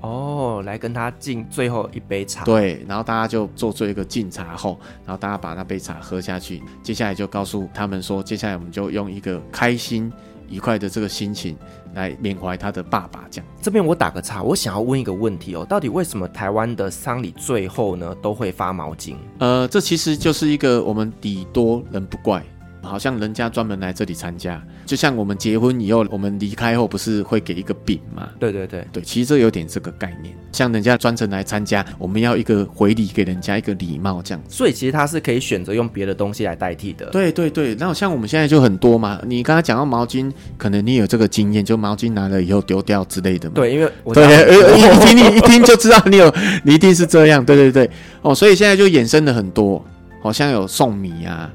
[0.04, 2.44] 哦，来跟他敬最后一杯茶。
[2.44, 6.62] 对，然后大家就做做一个敬茶后，然后大家把那杯茶喝下去。
[6.82, 10.12] 接下来就告诉他们说，接下来我们就用一个开心
[10.48, 11.56] 愉快的这个心情
[11.94, 13.24] 来缅怀他的爸爸。
[13.30, 19.16] 这样，这边我打个岔，我想要问一个问题哦，到底为什么台湾的丧礼最后呢都会发毛巾？
[19.38, 22.44] 呃，这其实就是一个我们礼多人不怪。
[22.84, 28.28] 好像人家专门来这里参加，就像我们结婚以后，我们离开后不是会给一个饼吗？
[28.38, 30.34] 对对对对，其实这有点这个概念。
[30.52, 34.54] 像人家专程来参加，我们要一个回礼给人家一个礼貌这样子。
[34.54, 37.06] 所以其实他是可以选择用别的东西来代替的。
[37.06, 39.20] 对对对，那像我们现在就很多嘛。
[39.26, 43.54] 你刚才讲到毛巾，可能你有这个经验，就毛巾拿了以后丢掉之类的嘛。
[43.56, 44.24] 对，因为我对，
[44.76, 46.32] 一听 你一听就知道你有，
[46.62, 47.44] 你一定是这样。
[47.44, 47.90] 对对对，
[48.22, 49.84] 哦，所以现在就衍生了很多，
[50.22, 51.50] 好像有送米啊。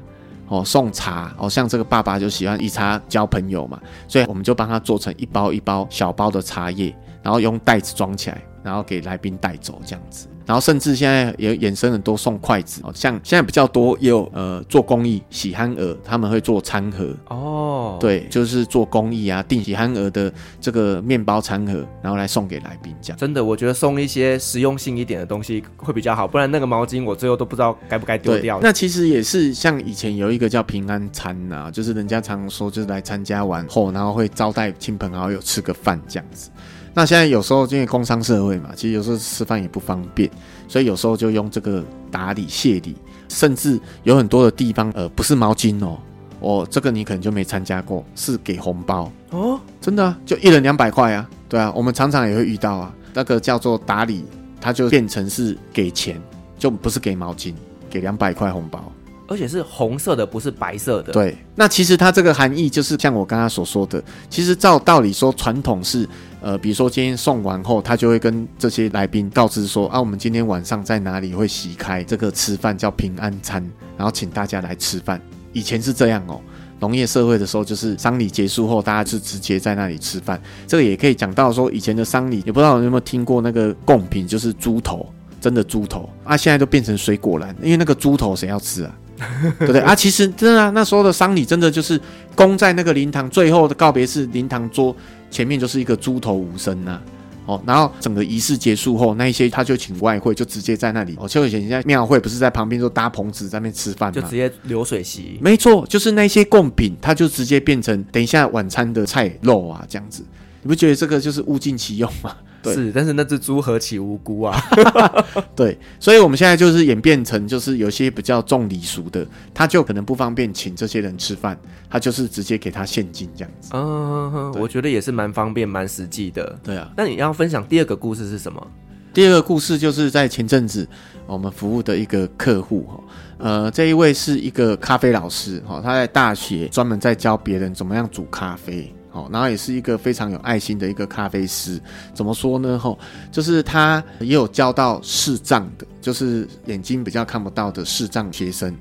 [0.50, 6.92] 哦，送茶哦，像这个爸爸就喜欢以茶交朋友嘛，所以我们就帮他做成一包一包小包的茶叶，
[7.22, 10.26] 然后用袋子装起来，然后给来宾带走这样子。
[10.50, 23.16] 然后甚至现在也衍生很多送筷子哦，像现在比较多也有呃做公益喜憨儿，他们会做餐盒哦，对，就是做公益啊，订喜憨儿的这个面包餐盒，然后来送给来宾这样。
[23.16, 28.58] 真的，我觉得送一些实用性一点的东西会比较好，不然那个毛巾我最后都不知道该不该丢掉。
[28.60, 36.50] 那其实也是像以前有一个叫平安餐呐、啊，就是人家常说就是来参加完后，然后会招待亲朋好友吃个饭这样子。
[36.92, 40.28] 那现在有时候因为工商社会嘛，其实有时候吃饭也不方便，
[40.66, 42.96] 所以有时候就用这个打理谢礼，
[43.28, 45.98] 甚至有很多的地方，呃，不是毛巾哦，
[46.40, 54.24] 哦，这个你可能就没参加过，是给红包哦，真的啊，就一人两百块啊，对啊，我们常常也会遇到啊，那个叫做打理，
[54.60, 56.20] 它就变成是给钱，
[56.58, 57.54] 就不是给毛巾，
[57.88, 58.92] 给两百块红包。
[59.30, 61.12] 而且是红色的，不是白色的。
[61.12, 66.04] 对，那其实它这个含义就是像我刚刚所说的，其实照道理说，传统是，
[66.40, 73.64] 呃，比如说今天送完后，他就会跟这些来宾告知说，啊，我们今天晚上在哪里会席开这个吃饭叫平安餐，
[73.96, 75.20] 然后请大家来吃饭。
[75.52, 76.40] 以前是这样哦，
[76.80, 80.42] 农业社会的时候，就是丧礼结束后，大家是直接在那里吃饭。
[80.66, 85.08] 这个也可以讲到说，以前的丧礼，也不知道有没有听过那个贡品，就是猪头，
[85.40, 88.92] 真的猪头啊，现在都变成水果篮，因为那个猪头谁要吃啊？
[89.58, 89.94] 对不对啊？
[89.94, 92.00] 其实真的啊，那时候的丧礼真的就是
[92.34, 94.94] 供在那个灵堂最后的告别式，灵堂桌
[95.30, 97.00] 前面就是一个猪头无声呐。
[97.46, 101.16] 哦，然后整个仪式结束后，那一些他就请外会，就直接在那里。
[101.18, 104.14] 哦，就以前人家庙会不是在旁边就搭棚子在那边吃饭吗？
[104.14, 105.36] 就直接流水席。
[105.40, 110.22] 没错，就是那些贡品，它就直接变成等一下晚餐的菜肉啊，这样子。
[110.62, 112.36] 你不觉得这个就是物尽其用吗？
[112.62, 114.62] 对是，但是那只猪何其无辜啊！
[115.56, 121.58] 对，所以我们现在就是演变成，就是有些比较重礼俗的，他就可能不方便请这些人吃饭，
[121.88, 123.70] 他就是直接给他现金这样子。
[123.72, 126.58] 嗯，我觉得也是蛮方便、蛮实际的。
[126.62, 128.66] 对啊，那你要分享第二个故事是什么？
[129.14, 130.86] 第二个故事就是在前阵子
[131.26, 133.00] 我们服务的一个客户哈，
[133.38, 138.94] 呃，这一位是一个咖啡老师哈，他在大学专门在教别人怎么样煮咖啡。
[139.10, 141.80] 好，然后也是一个非常有爱心的一个咖啡师。
[142.14, 142.78] 怎么说呢？
[142.78, 142.98] 吼，
[143.32, 148.72] 就是他也有教到视障的，就是眼睛比较看不到的视障学生。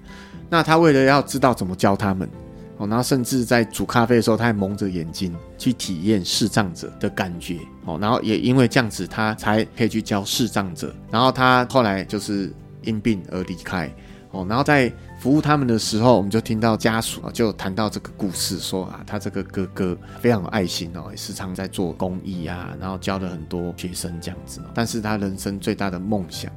[0.47, 2.29] 那他为了要知道怎么教他们，
[2.77, 7.57] 哦，然后甚至在煮咖啡的时候，他还蒙着眼睛去体验视障者的感觉。
[7.85, 10.93] 哦，然后也因为这样子，他才可以去教视障者。
[11.09, 12.53] 然后他后来就是
[12.83, 13.91] 因病而离开。
[14.31, 24.61] 哦，然后在服务他们的时候，我们就听到家属啊，就谈到这个故事，说啊，他这个哥哥非常有爱心哦，也时常在做公益啊，然后教了很多学生这样子。
[24.73, 26.49] 但是他人生最大的梦想，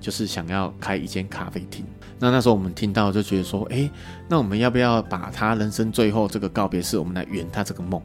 [0.00, 1.84] 就是想要开一间咖啡厅。
[2.18, 3.90] 那那时候我们听到就觉得说，哎，
[4.26, 8.00] 那我们要不要把他人生最后这个告别式，我们来圆他这个梦，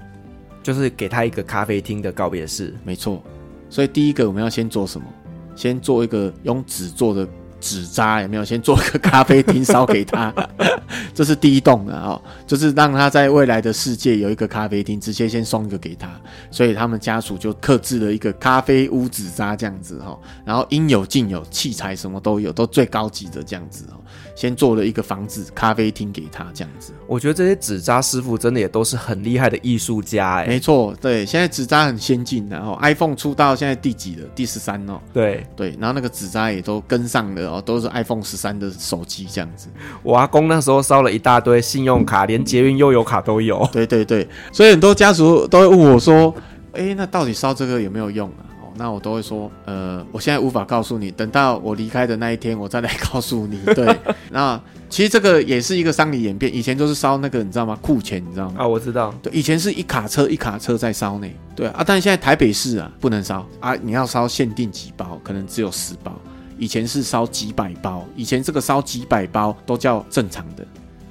[0.62, 2.76] 就是给他一个咖啡厅的告别式。
[2.84, 3.24] 没错。
[3.70, 5.08] 所以第一个我们要先做什么？
[5.56, 7.26] 先做一个用纸做的。
[7.62, 8.42] 纸扎有没有？
[8.44, 10.34] 先做个咖啡厅烧给他，
[11.14, 16.10] 这是第一栋的哦，就是让他在未来的世界有一个咖啡厅，直接先送一个给他。
[16.50, 24.01] 所以他们家属就特制了一个咖啡屋纸扎这样子哈，然后应有尽有，器材什么都有，都最高级的这样子哦。
[24.42, 26.94] 先做了一个房子咖啡厅给他这样子。
[27.06, 30.48] 我觉得这些纸扎师傅真的也都是很厉害的艺术家哎。
[30.48, 34.28] 没错，对，现在纸扎很先进，然后 iPhone 出到现在第几了？
[34.34, 35.00] 第十三哦。
[35.14, 37.52] 对对，然后那个纸扎也都跟上了。
[37.52, 39.68] 哦，都是 iPhone 十三的手机这样子。
[40.02, 43.70] 我阿公那时候烧了一大堆信用卡，连捷运悠游卡都有。
[43.72, 46.34] 对对对，所以很多家属都会问我说
[46.74, 53.60] ：“哎，那到底烧这个有没有用啊？”哦，那我都会说，呃，我现在无法告诉你，等到我离开的那一天，我再来告诉你。
[53.74, 53.96] 对，
[54.32, 54.60] 那
[54.90, 57.78] 其实这个也是一个丧礼演变，以前就是烧那个，你知道吗？
[57.82, 58.56] 库钱，你知道吗？
[58.60, 59.14] 啊，我知道。
[59.22, 61.28] 对，以前是一卡车一卡车在烧呢。
[61.56, 66.14] 对啊，但是现在台北市啊不能烧啊，你要烧限定几包，可能只有十包。
[66.58, 70.66] 以前是烧几百包，以前这个烧几百包都叫正常的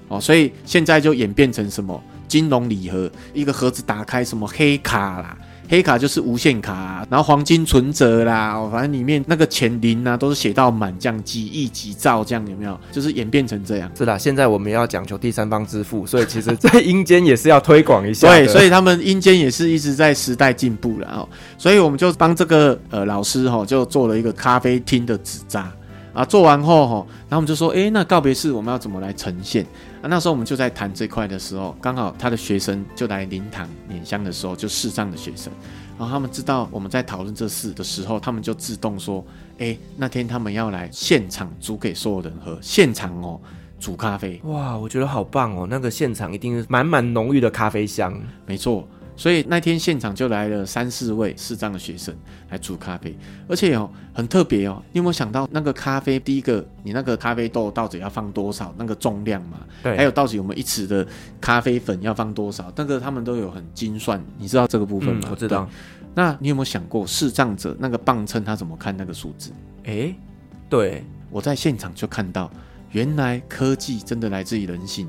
[0.08, 5.36] 哦，所以现在就演变成什么金融礼盒，一个盒子打开什么黑卡啦，
[5.70, 12.76] 黑卡就是无限卡啊，然后黄金存折啦，反正里面那个钱零啊都是写到满，这样几亿几兆这样有没有？
[12.90, 13.88] 就是演变成这样。
[13.96, 18.26] 是啦，现在我们要讲求第三方支付，所以其实在阴间也是要推广一下。
[18.26, 21.28] 对，所以他们阴间也是一直在时代进步了哦。
[21.56, 25.70] 所以我们就帮这个呃老师哈，就做了一个咖啡厅的纸扎
[26.12, 26.24] 啊。
[26.24, 26.94] 做完后哈，
[27.28, 29.64] 然后我们就说，哎，那告别式我们要怎么来呈现
[30.02, 30.08] 啊？
[30.08, 35.52] 那时候我们就在谈这块的时候，刚好他的学生就来灵堂拈香的时候，就视障的学生，
[35.98, 39.24] 然后他们知道我们在讨论这事的时候，他们就自动说，
[39.58, 43.40] 哎，那天他们要来现场煮给所有人喝，现场哦
[43.78, 44.40] 煮咖啡。
[44.44, 48.12] 哇，我觉得好棒哦，那个现场一定是满满浓郁的咖啡香。
[48.46, 48.86] 没错。
[49.20, 52.16] 所以那天现场就来了三四位视障的学生
[52.48, 53.14] 来煮咖啡，
[53.46, 56.18] 而且哦很特别哦，你有没有想到那个咖啡？
[56.18, 58.74] 第一个，你那个咖啡豆到底要放多少？
[58.78, 61.06] 那个重量嘛，对，还有到底我们一匙的
[61.38, 62.72] 咖啡粉要放多少？
[62.74, 65.20] 那个他们都有很精算，你知道这个部分吗？
[65.26, 65.68] 嗯，我知道。
[66.14, 69.52] 那你有没有想过视障者那个磅秤他怎么看那个数字？
[69.84, 70.14] 诶，
[70.70, 72.50] 对，我在现场就看到，
[72.92, 75.06] 原来科技真的来自于人性，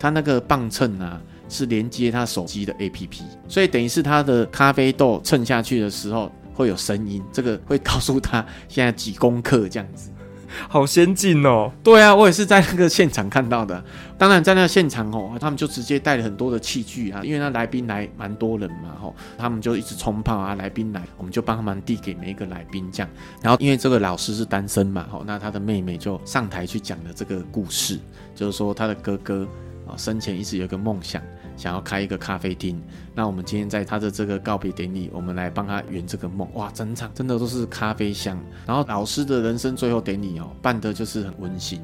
[0.00, 1.22] 他那个磅秤啊。
[1.52, 10.10] 是连接他手机的 APP，所以等于是他的咖啡豆蹭下去的时候会有声音，这个会告诉他现在几公克这样子，
[10.68, 11.70] 好先进哦。
[11.82, 13.82] 对啊，我也是在那个现场看到的。
[14.18, 23.10] 当然在那个现场哦，他们就直接带了很多的器具啊，因为那来宾来蛮多人嘛，吼，他们就一直冲泡啊，来宾来，我们就帮他们递给每一个来宾这样。
[23.40, 27.98] 然后因为这个老师是单身嘛，吼，那他的妹妹就上台去讲了这个故事，
[28.34, 29.48] 就是说他的哥哥
[29.86, 31.22] 啊生前一直有个梦想。
[31.54, 32.82] 想要开一个咖啡厅，
[33.14, 36.48] 那我们今天在他的这个告别典礼，我们来帮他圆这个梦。
[36.54, 41.78] 哇，整场真的都是咖啡香，然后老师的人生最后典礼哦，办的就是很温馨，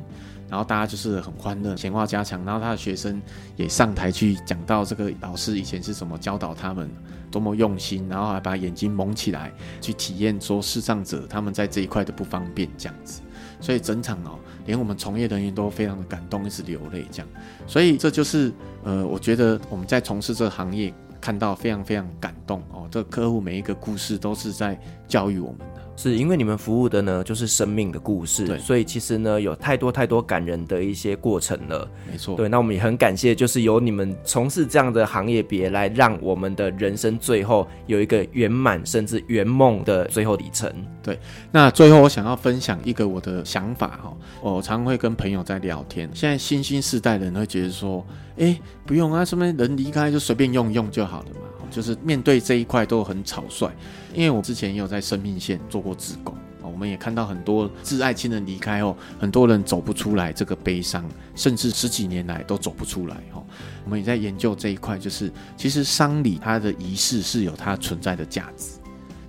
[0.49, 3.21] 然后大家就是很欢乐，闲话家常，然后他的学生
[3.57, 6.91] 也上台去讲到这个老师以前是怎么教导他们，
[7.31, 13.21] 多么用心，然后还把眼睛蒙起来去体验说视障者他们在这一块的不方便这样子。
[13.61, 17.29] 所以整场哦，连我们从业人员都非常的感动，一直流泪这样。
[17.67, 18.53] 所以这就是
[18.83, 22.89] 呃，我觉得我们在从事这个行业看到非常非常感动哦。
[22.91, 25.88] 这客户每一个故事都是在教育我们的。
[25.99, 31.91] 是因为你们服务的呢，就是生命的故事，对，所以其实呢，有太多太多感人的一些过程了。
[32.09, 40.73] 没错，对，那我们也很感谢，就是由你们从事这样的行业别来让我们的人生最后有一个圆满甚至圆梦的最后里程。
[41.03, 41.19] 对，
[41.51, 46.09] 那最后我想要分享一个我的想法哈，我常会跟朋友在聊天。
[46.15, 48.07] 现在新兴世代的人会觉得说，
[48.39, 51.58] 哎，不用啊，什么人离开就随便用用就好了嘛。
[51.71, 53.71] 就是面对这一块都很草率，
[54.14, 61.05] 因为我之前也有在生命线做过志工，我们也看到很多挚爱亲人离开后，很多人走不出来这个悲伤，
[61.35, 63.43] 甚至十几年来都走不出来哈。
[63.85, 68.73] 我们也在研究这一块，就是其实丧礼它的仪式是有它存在的价值。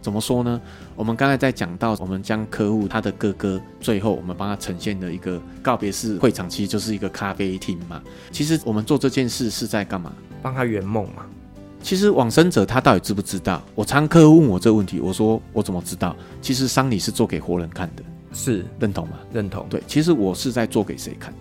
[0.01, 0.59] 怎么说呢？
[0.95, 8.01] 我们刚才在讲到，我们将客户他的哥哥，最后我们帮他呈现的一个告别式会场，其实就是一个咖啡厅嘛。
[8.31, 10.13] 其实我们做这件事是在干嘛？
[10.41, 11.25] 帮他圆梦嘛。
[11.81, 13.61] 其实往生者他到底知不知道？
[13.73, 16.15] 我常客户问我这个问题，我说我怎么知道？
[16.41, 18.03] 其实丧礼是做给活人看的，
[18.33, 19.17] 是认同吗？
[19.33, 19.65] 认同。
[19.69, 21.33] 对，其实我是在做给谁看？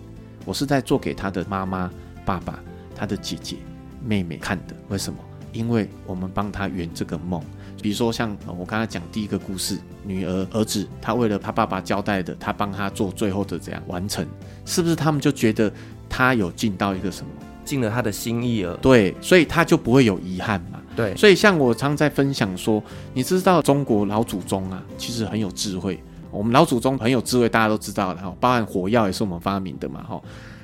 [0.45, 1.91] 我是在做给他的妈妈、
[2.25, 2.59] 爸爸、
[2.95, 3.57] 他的姐姐、
[4.03, 4.75] 妹妹看的。
[4.87, 5.19] 为什么？
[5.51, 7.41] 因为我们帮他圆这个梦。
[7.81, 14.25] 比如说像我刚才讲第一个故事，女儿、儿子，他为了他爸爸交代的，他帮他做最后的这样完成，
[14.65, 15.71] 是不是他们就觉得
[16.09, 17.31] 他有尽到一个什么？
[17.69, 20.81] 尽了他的心意了，对，所以他就不会有遗憾嘛。
[20.95, 26.01] 对，所以像我常在分享说，你知道中国老祖宗啊，其实很有智慧。
[26.31, 30.19] 我们老祖宗很有智慧，大家都知道的哈，包含火药也是我们发明的嘛哈。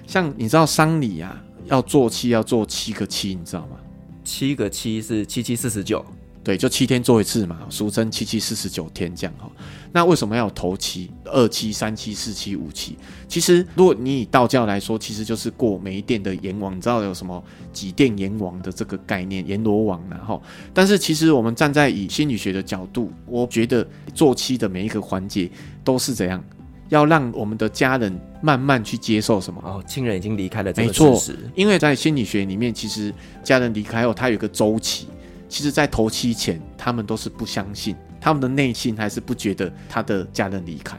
[0.08, 3.78] 像你知道丧礼啊，要做七，要做七个七，你知道吗？
[4.24, 6.04] 七个七是七七四十九。
[6.44, 9.50] 对，就七天做一次嘛，俗称七七四十九天这样哈。
[9.96, 12.98] 那为什么要有头七、二七、三七、四七、五七？
[13.30, 16.76] 其实，如果你以道教来说，其实就是过每一殿的阎王。
[16.76, 17.42] 你知道有什么
[17.72, 19.48] 几殿阎王的这个概念？
[19.48, 20.44] 阎罗王然后，
[20.74, 25.50] 但是其实我们站在以心理学的角度，我觉得做七的每一个环节
[25.82, 26.44] 都是怎样，
[26.90, 29.62] 要让我们的家人慢慢去接受什么？
[29.64, 31.18] 哦，亲人已经离开了，没错。
[31.56, 35.08] 因为在心理学里面，其实家人离开后，他有个周期。
[35.48, 37.96] 其实，在头七前，他们都是不相信，
[38.26, 40.98] 他们的内心还是不觉得他的家人离开，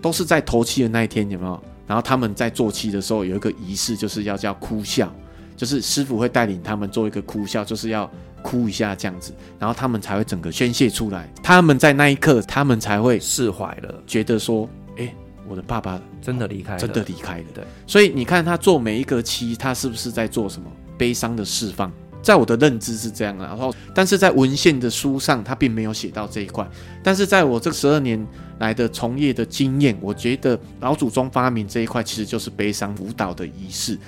[0.00, 1.60] 都是在头七的那一天，有没有？
[1.88, 5.12] 然后他们在做七的时候有一个仪式，就是要叫哭笑，
[5.56, 8.08] 就是师傅会带领他们做一个哭笑，就是要
[8.42, 11.28] 哭一下这样子，然后他们才会整个宣泄出来。
[11.42, 15.12] 他们在那一刻，他们才会释怀了，觉得说，哎，
[15.48, 17.44] 我的爸爸真的离开了，真的离开了。
[17.52, 21.90] 对，所以你看他做每一个七，他是不是在做什么悲伤的释放？
[22.22, 26.68] 在我的认知是这样，然后，但是在文献的书上，他并没有写到这一块。
[27.02, 28.26] 但是在我这十二年
[28.58, 33.98] 来的从业的经验，我觉得老祖宗发明这一块，其实就是悲伤舞蹈的仪式。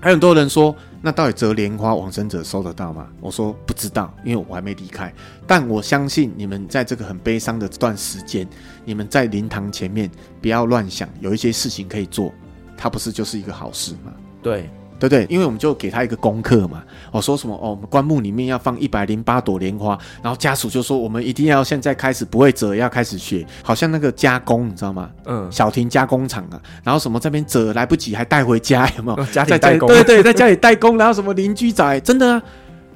[0.00, 0.72] 还有很多人说，
[1.02, 3.08] 那到底折莲花往生者收得到吗？
[3.20, 5.12] 我说不知道，因为我还没离开。
[5.44, 8.48] 但我相信你们在这个很悲伤的这段时间，
[8.84, 10.08] 你们在灵堂前面
[10.40, 12.32] 不要乱想，有一些事情可以做，
[12.76, 14.12] 它不是就是一个好事吗？
[14.40, 14.70] 对。
[14.98, 15.26] 对不对？
[15.28, 16.82] 因为我们就给他一个功课嘛，
[17.12, 25.10] 哦，说什么哦，我们棺木里面要放一百零八朵莲花，然后家属就说我们一定要现在开始不会折，要开始学，好像那个加工，你知道吗？
[25.26, 29.24] 嗯，小亭加工厂啊，然后什么这边折来不及还带回家， 有没有？
[29.26, 32.42] 家里代工，对对，在家里代工，然后什么邻居仔，真的啊。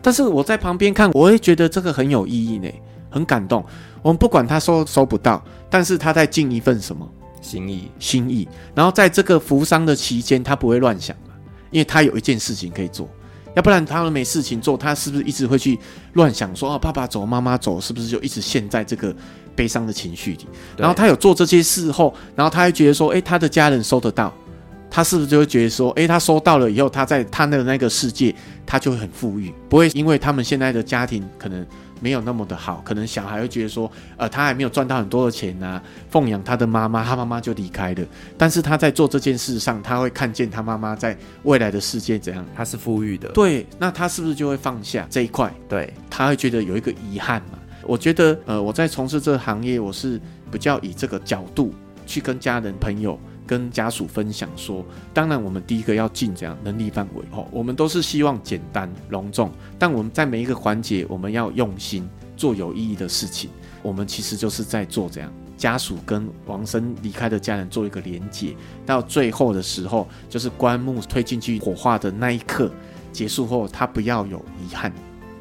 [0.01, 2.69] 但是我在旁边看，我会觉得这个很有意义呢，
[3.09, 3.65] 很感动。
[4.03, 5.41] 我们不管他收收不到，
[5.71, 7.09] 但是他在尽一份什么
[7.41, 8.49] 心意，心意。
[8.75, 11.17] 然后在这个扶丧的期间，他不会乱想。
[11.73, 13.09] 因为他有一件事情可以做，
[13.57, 15.77] 要不然他们没事情做，他是不是一直会去
[16.12, 19.12] 乱想说，啊，爸爸走，妈妈走，是不是就一直陷在这个
[19.57, 20.47] 悲伤的情绪里？
[20.77, 24.33] 然后他有做这些事后，然后他会觉得说，哎，他的家人收得到，
[24.89, 31.66] 他是不是就会觉得说，哎，他收到了以后，他在他的那个世界，他就会很富裕，不会因为他们现在的家庭可能。
[32.03, 38.05] 没有那么的好，可能小孩会觉得说，呃，他还没有赚到很多的钱呐、啊，奉养他的妈妈，他妈妈就离开了。
[38.37, 43.29] 但是他在做这件事上，他会看见他妈妈在未来的世界怎样，他是富裕的。
[43.29, 45.55] 对，那他是不是就会放下这一块？
[45.69, 47.59] 对，他会觉得有一个遗憾嘛？
[47.85, 51.73] 我觉得，呃，我在从事这个行业，我是比较以这个角度
[52.05, 53.17] 去跟家人朋友。
[53.47, 63.51] 跟家属分享说，当然我们第一个要尽这样能力范围哦，我们都是希望简单隆重，但我们在每一个环节，我们要用心做有意义的事情。
[63.82, 68.55] 我们其实就是在做这样，家属跟王生离开的家人做一个连接，
[68.86, 72.70] 到最后的时候，就是棺木推进去火化的那一刻
[73.12, 74.93] 结束后，他不要有遗憾。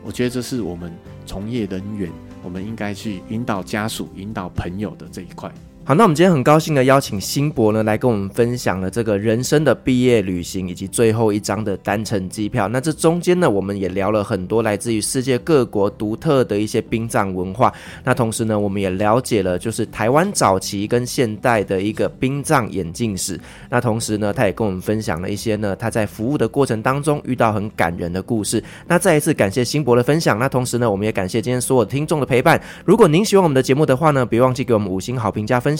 [0.03, 0.91] 我觉得这是我们
[1.27, 2.11] 从业人员，
[2.43, 5.53] 我们应该去引导家属、引导朋友的这一块。
[5.91, 12.69] 好，那我们今天很高兴的邀请新博呢来跟我们分享了这个人生的毕业旅行以及最后一张的单程机票。
[12.69, 17.73] 那这中间呢，我们也聊了很多来自于世界各国独特的一些殡葬文化。
[18.05, 23.37] 那同时呢，我们也了解了就是台湾早期跟现代的一个殡葬演进史。
[23.69, 28.63] 那同时呢，他也跟我们分享了一些呢他在服务的过程当中遇到很感人的故事。
[28.87, 30.39] 那再一次感谢新博的分享。
[30.39, 32.57] 那同时呢，我们也感谢今天所有听众的陪伴。
[32.85, 35.77] 如果您喜欢我们的节目的话呢，别忘记给我们五星好评加分。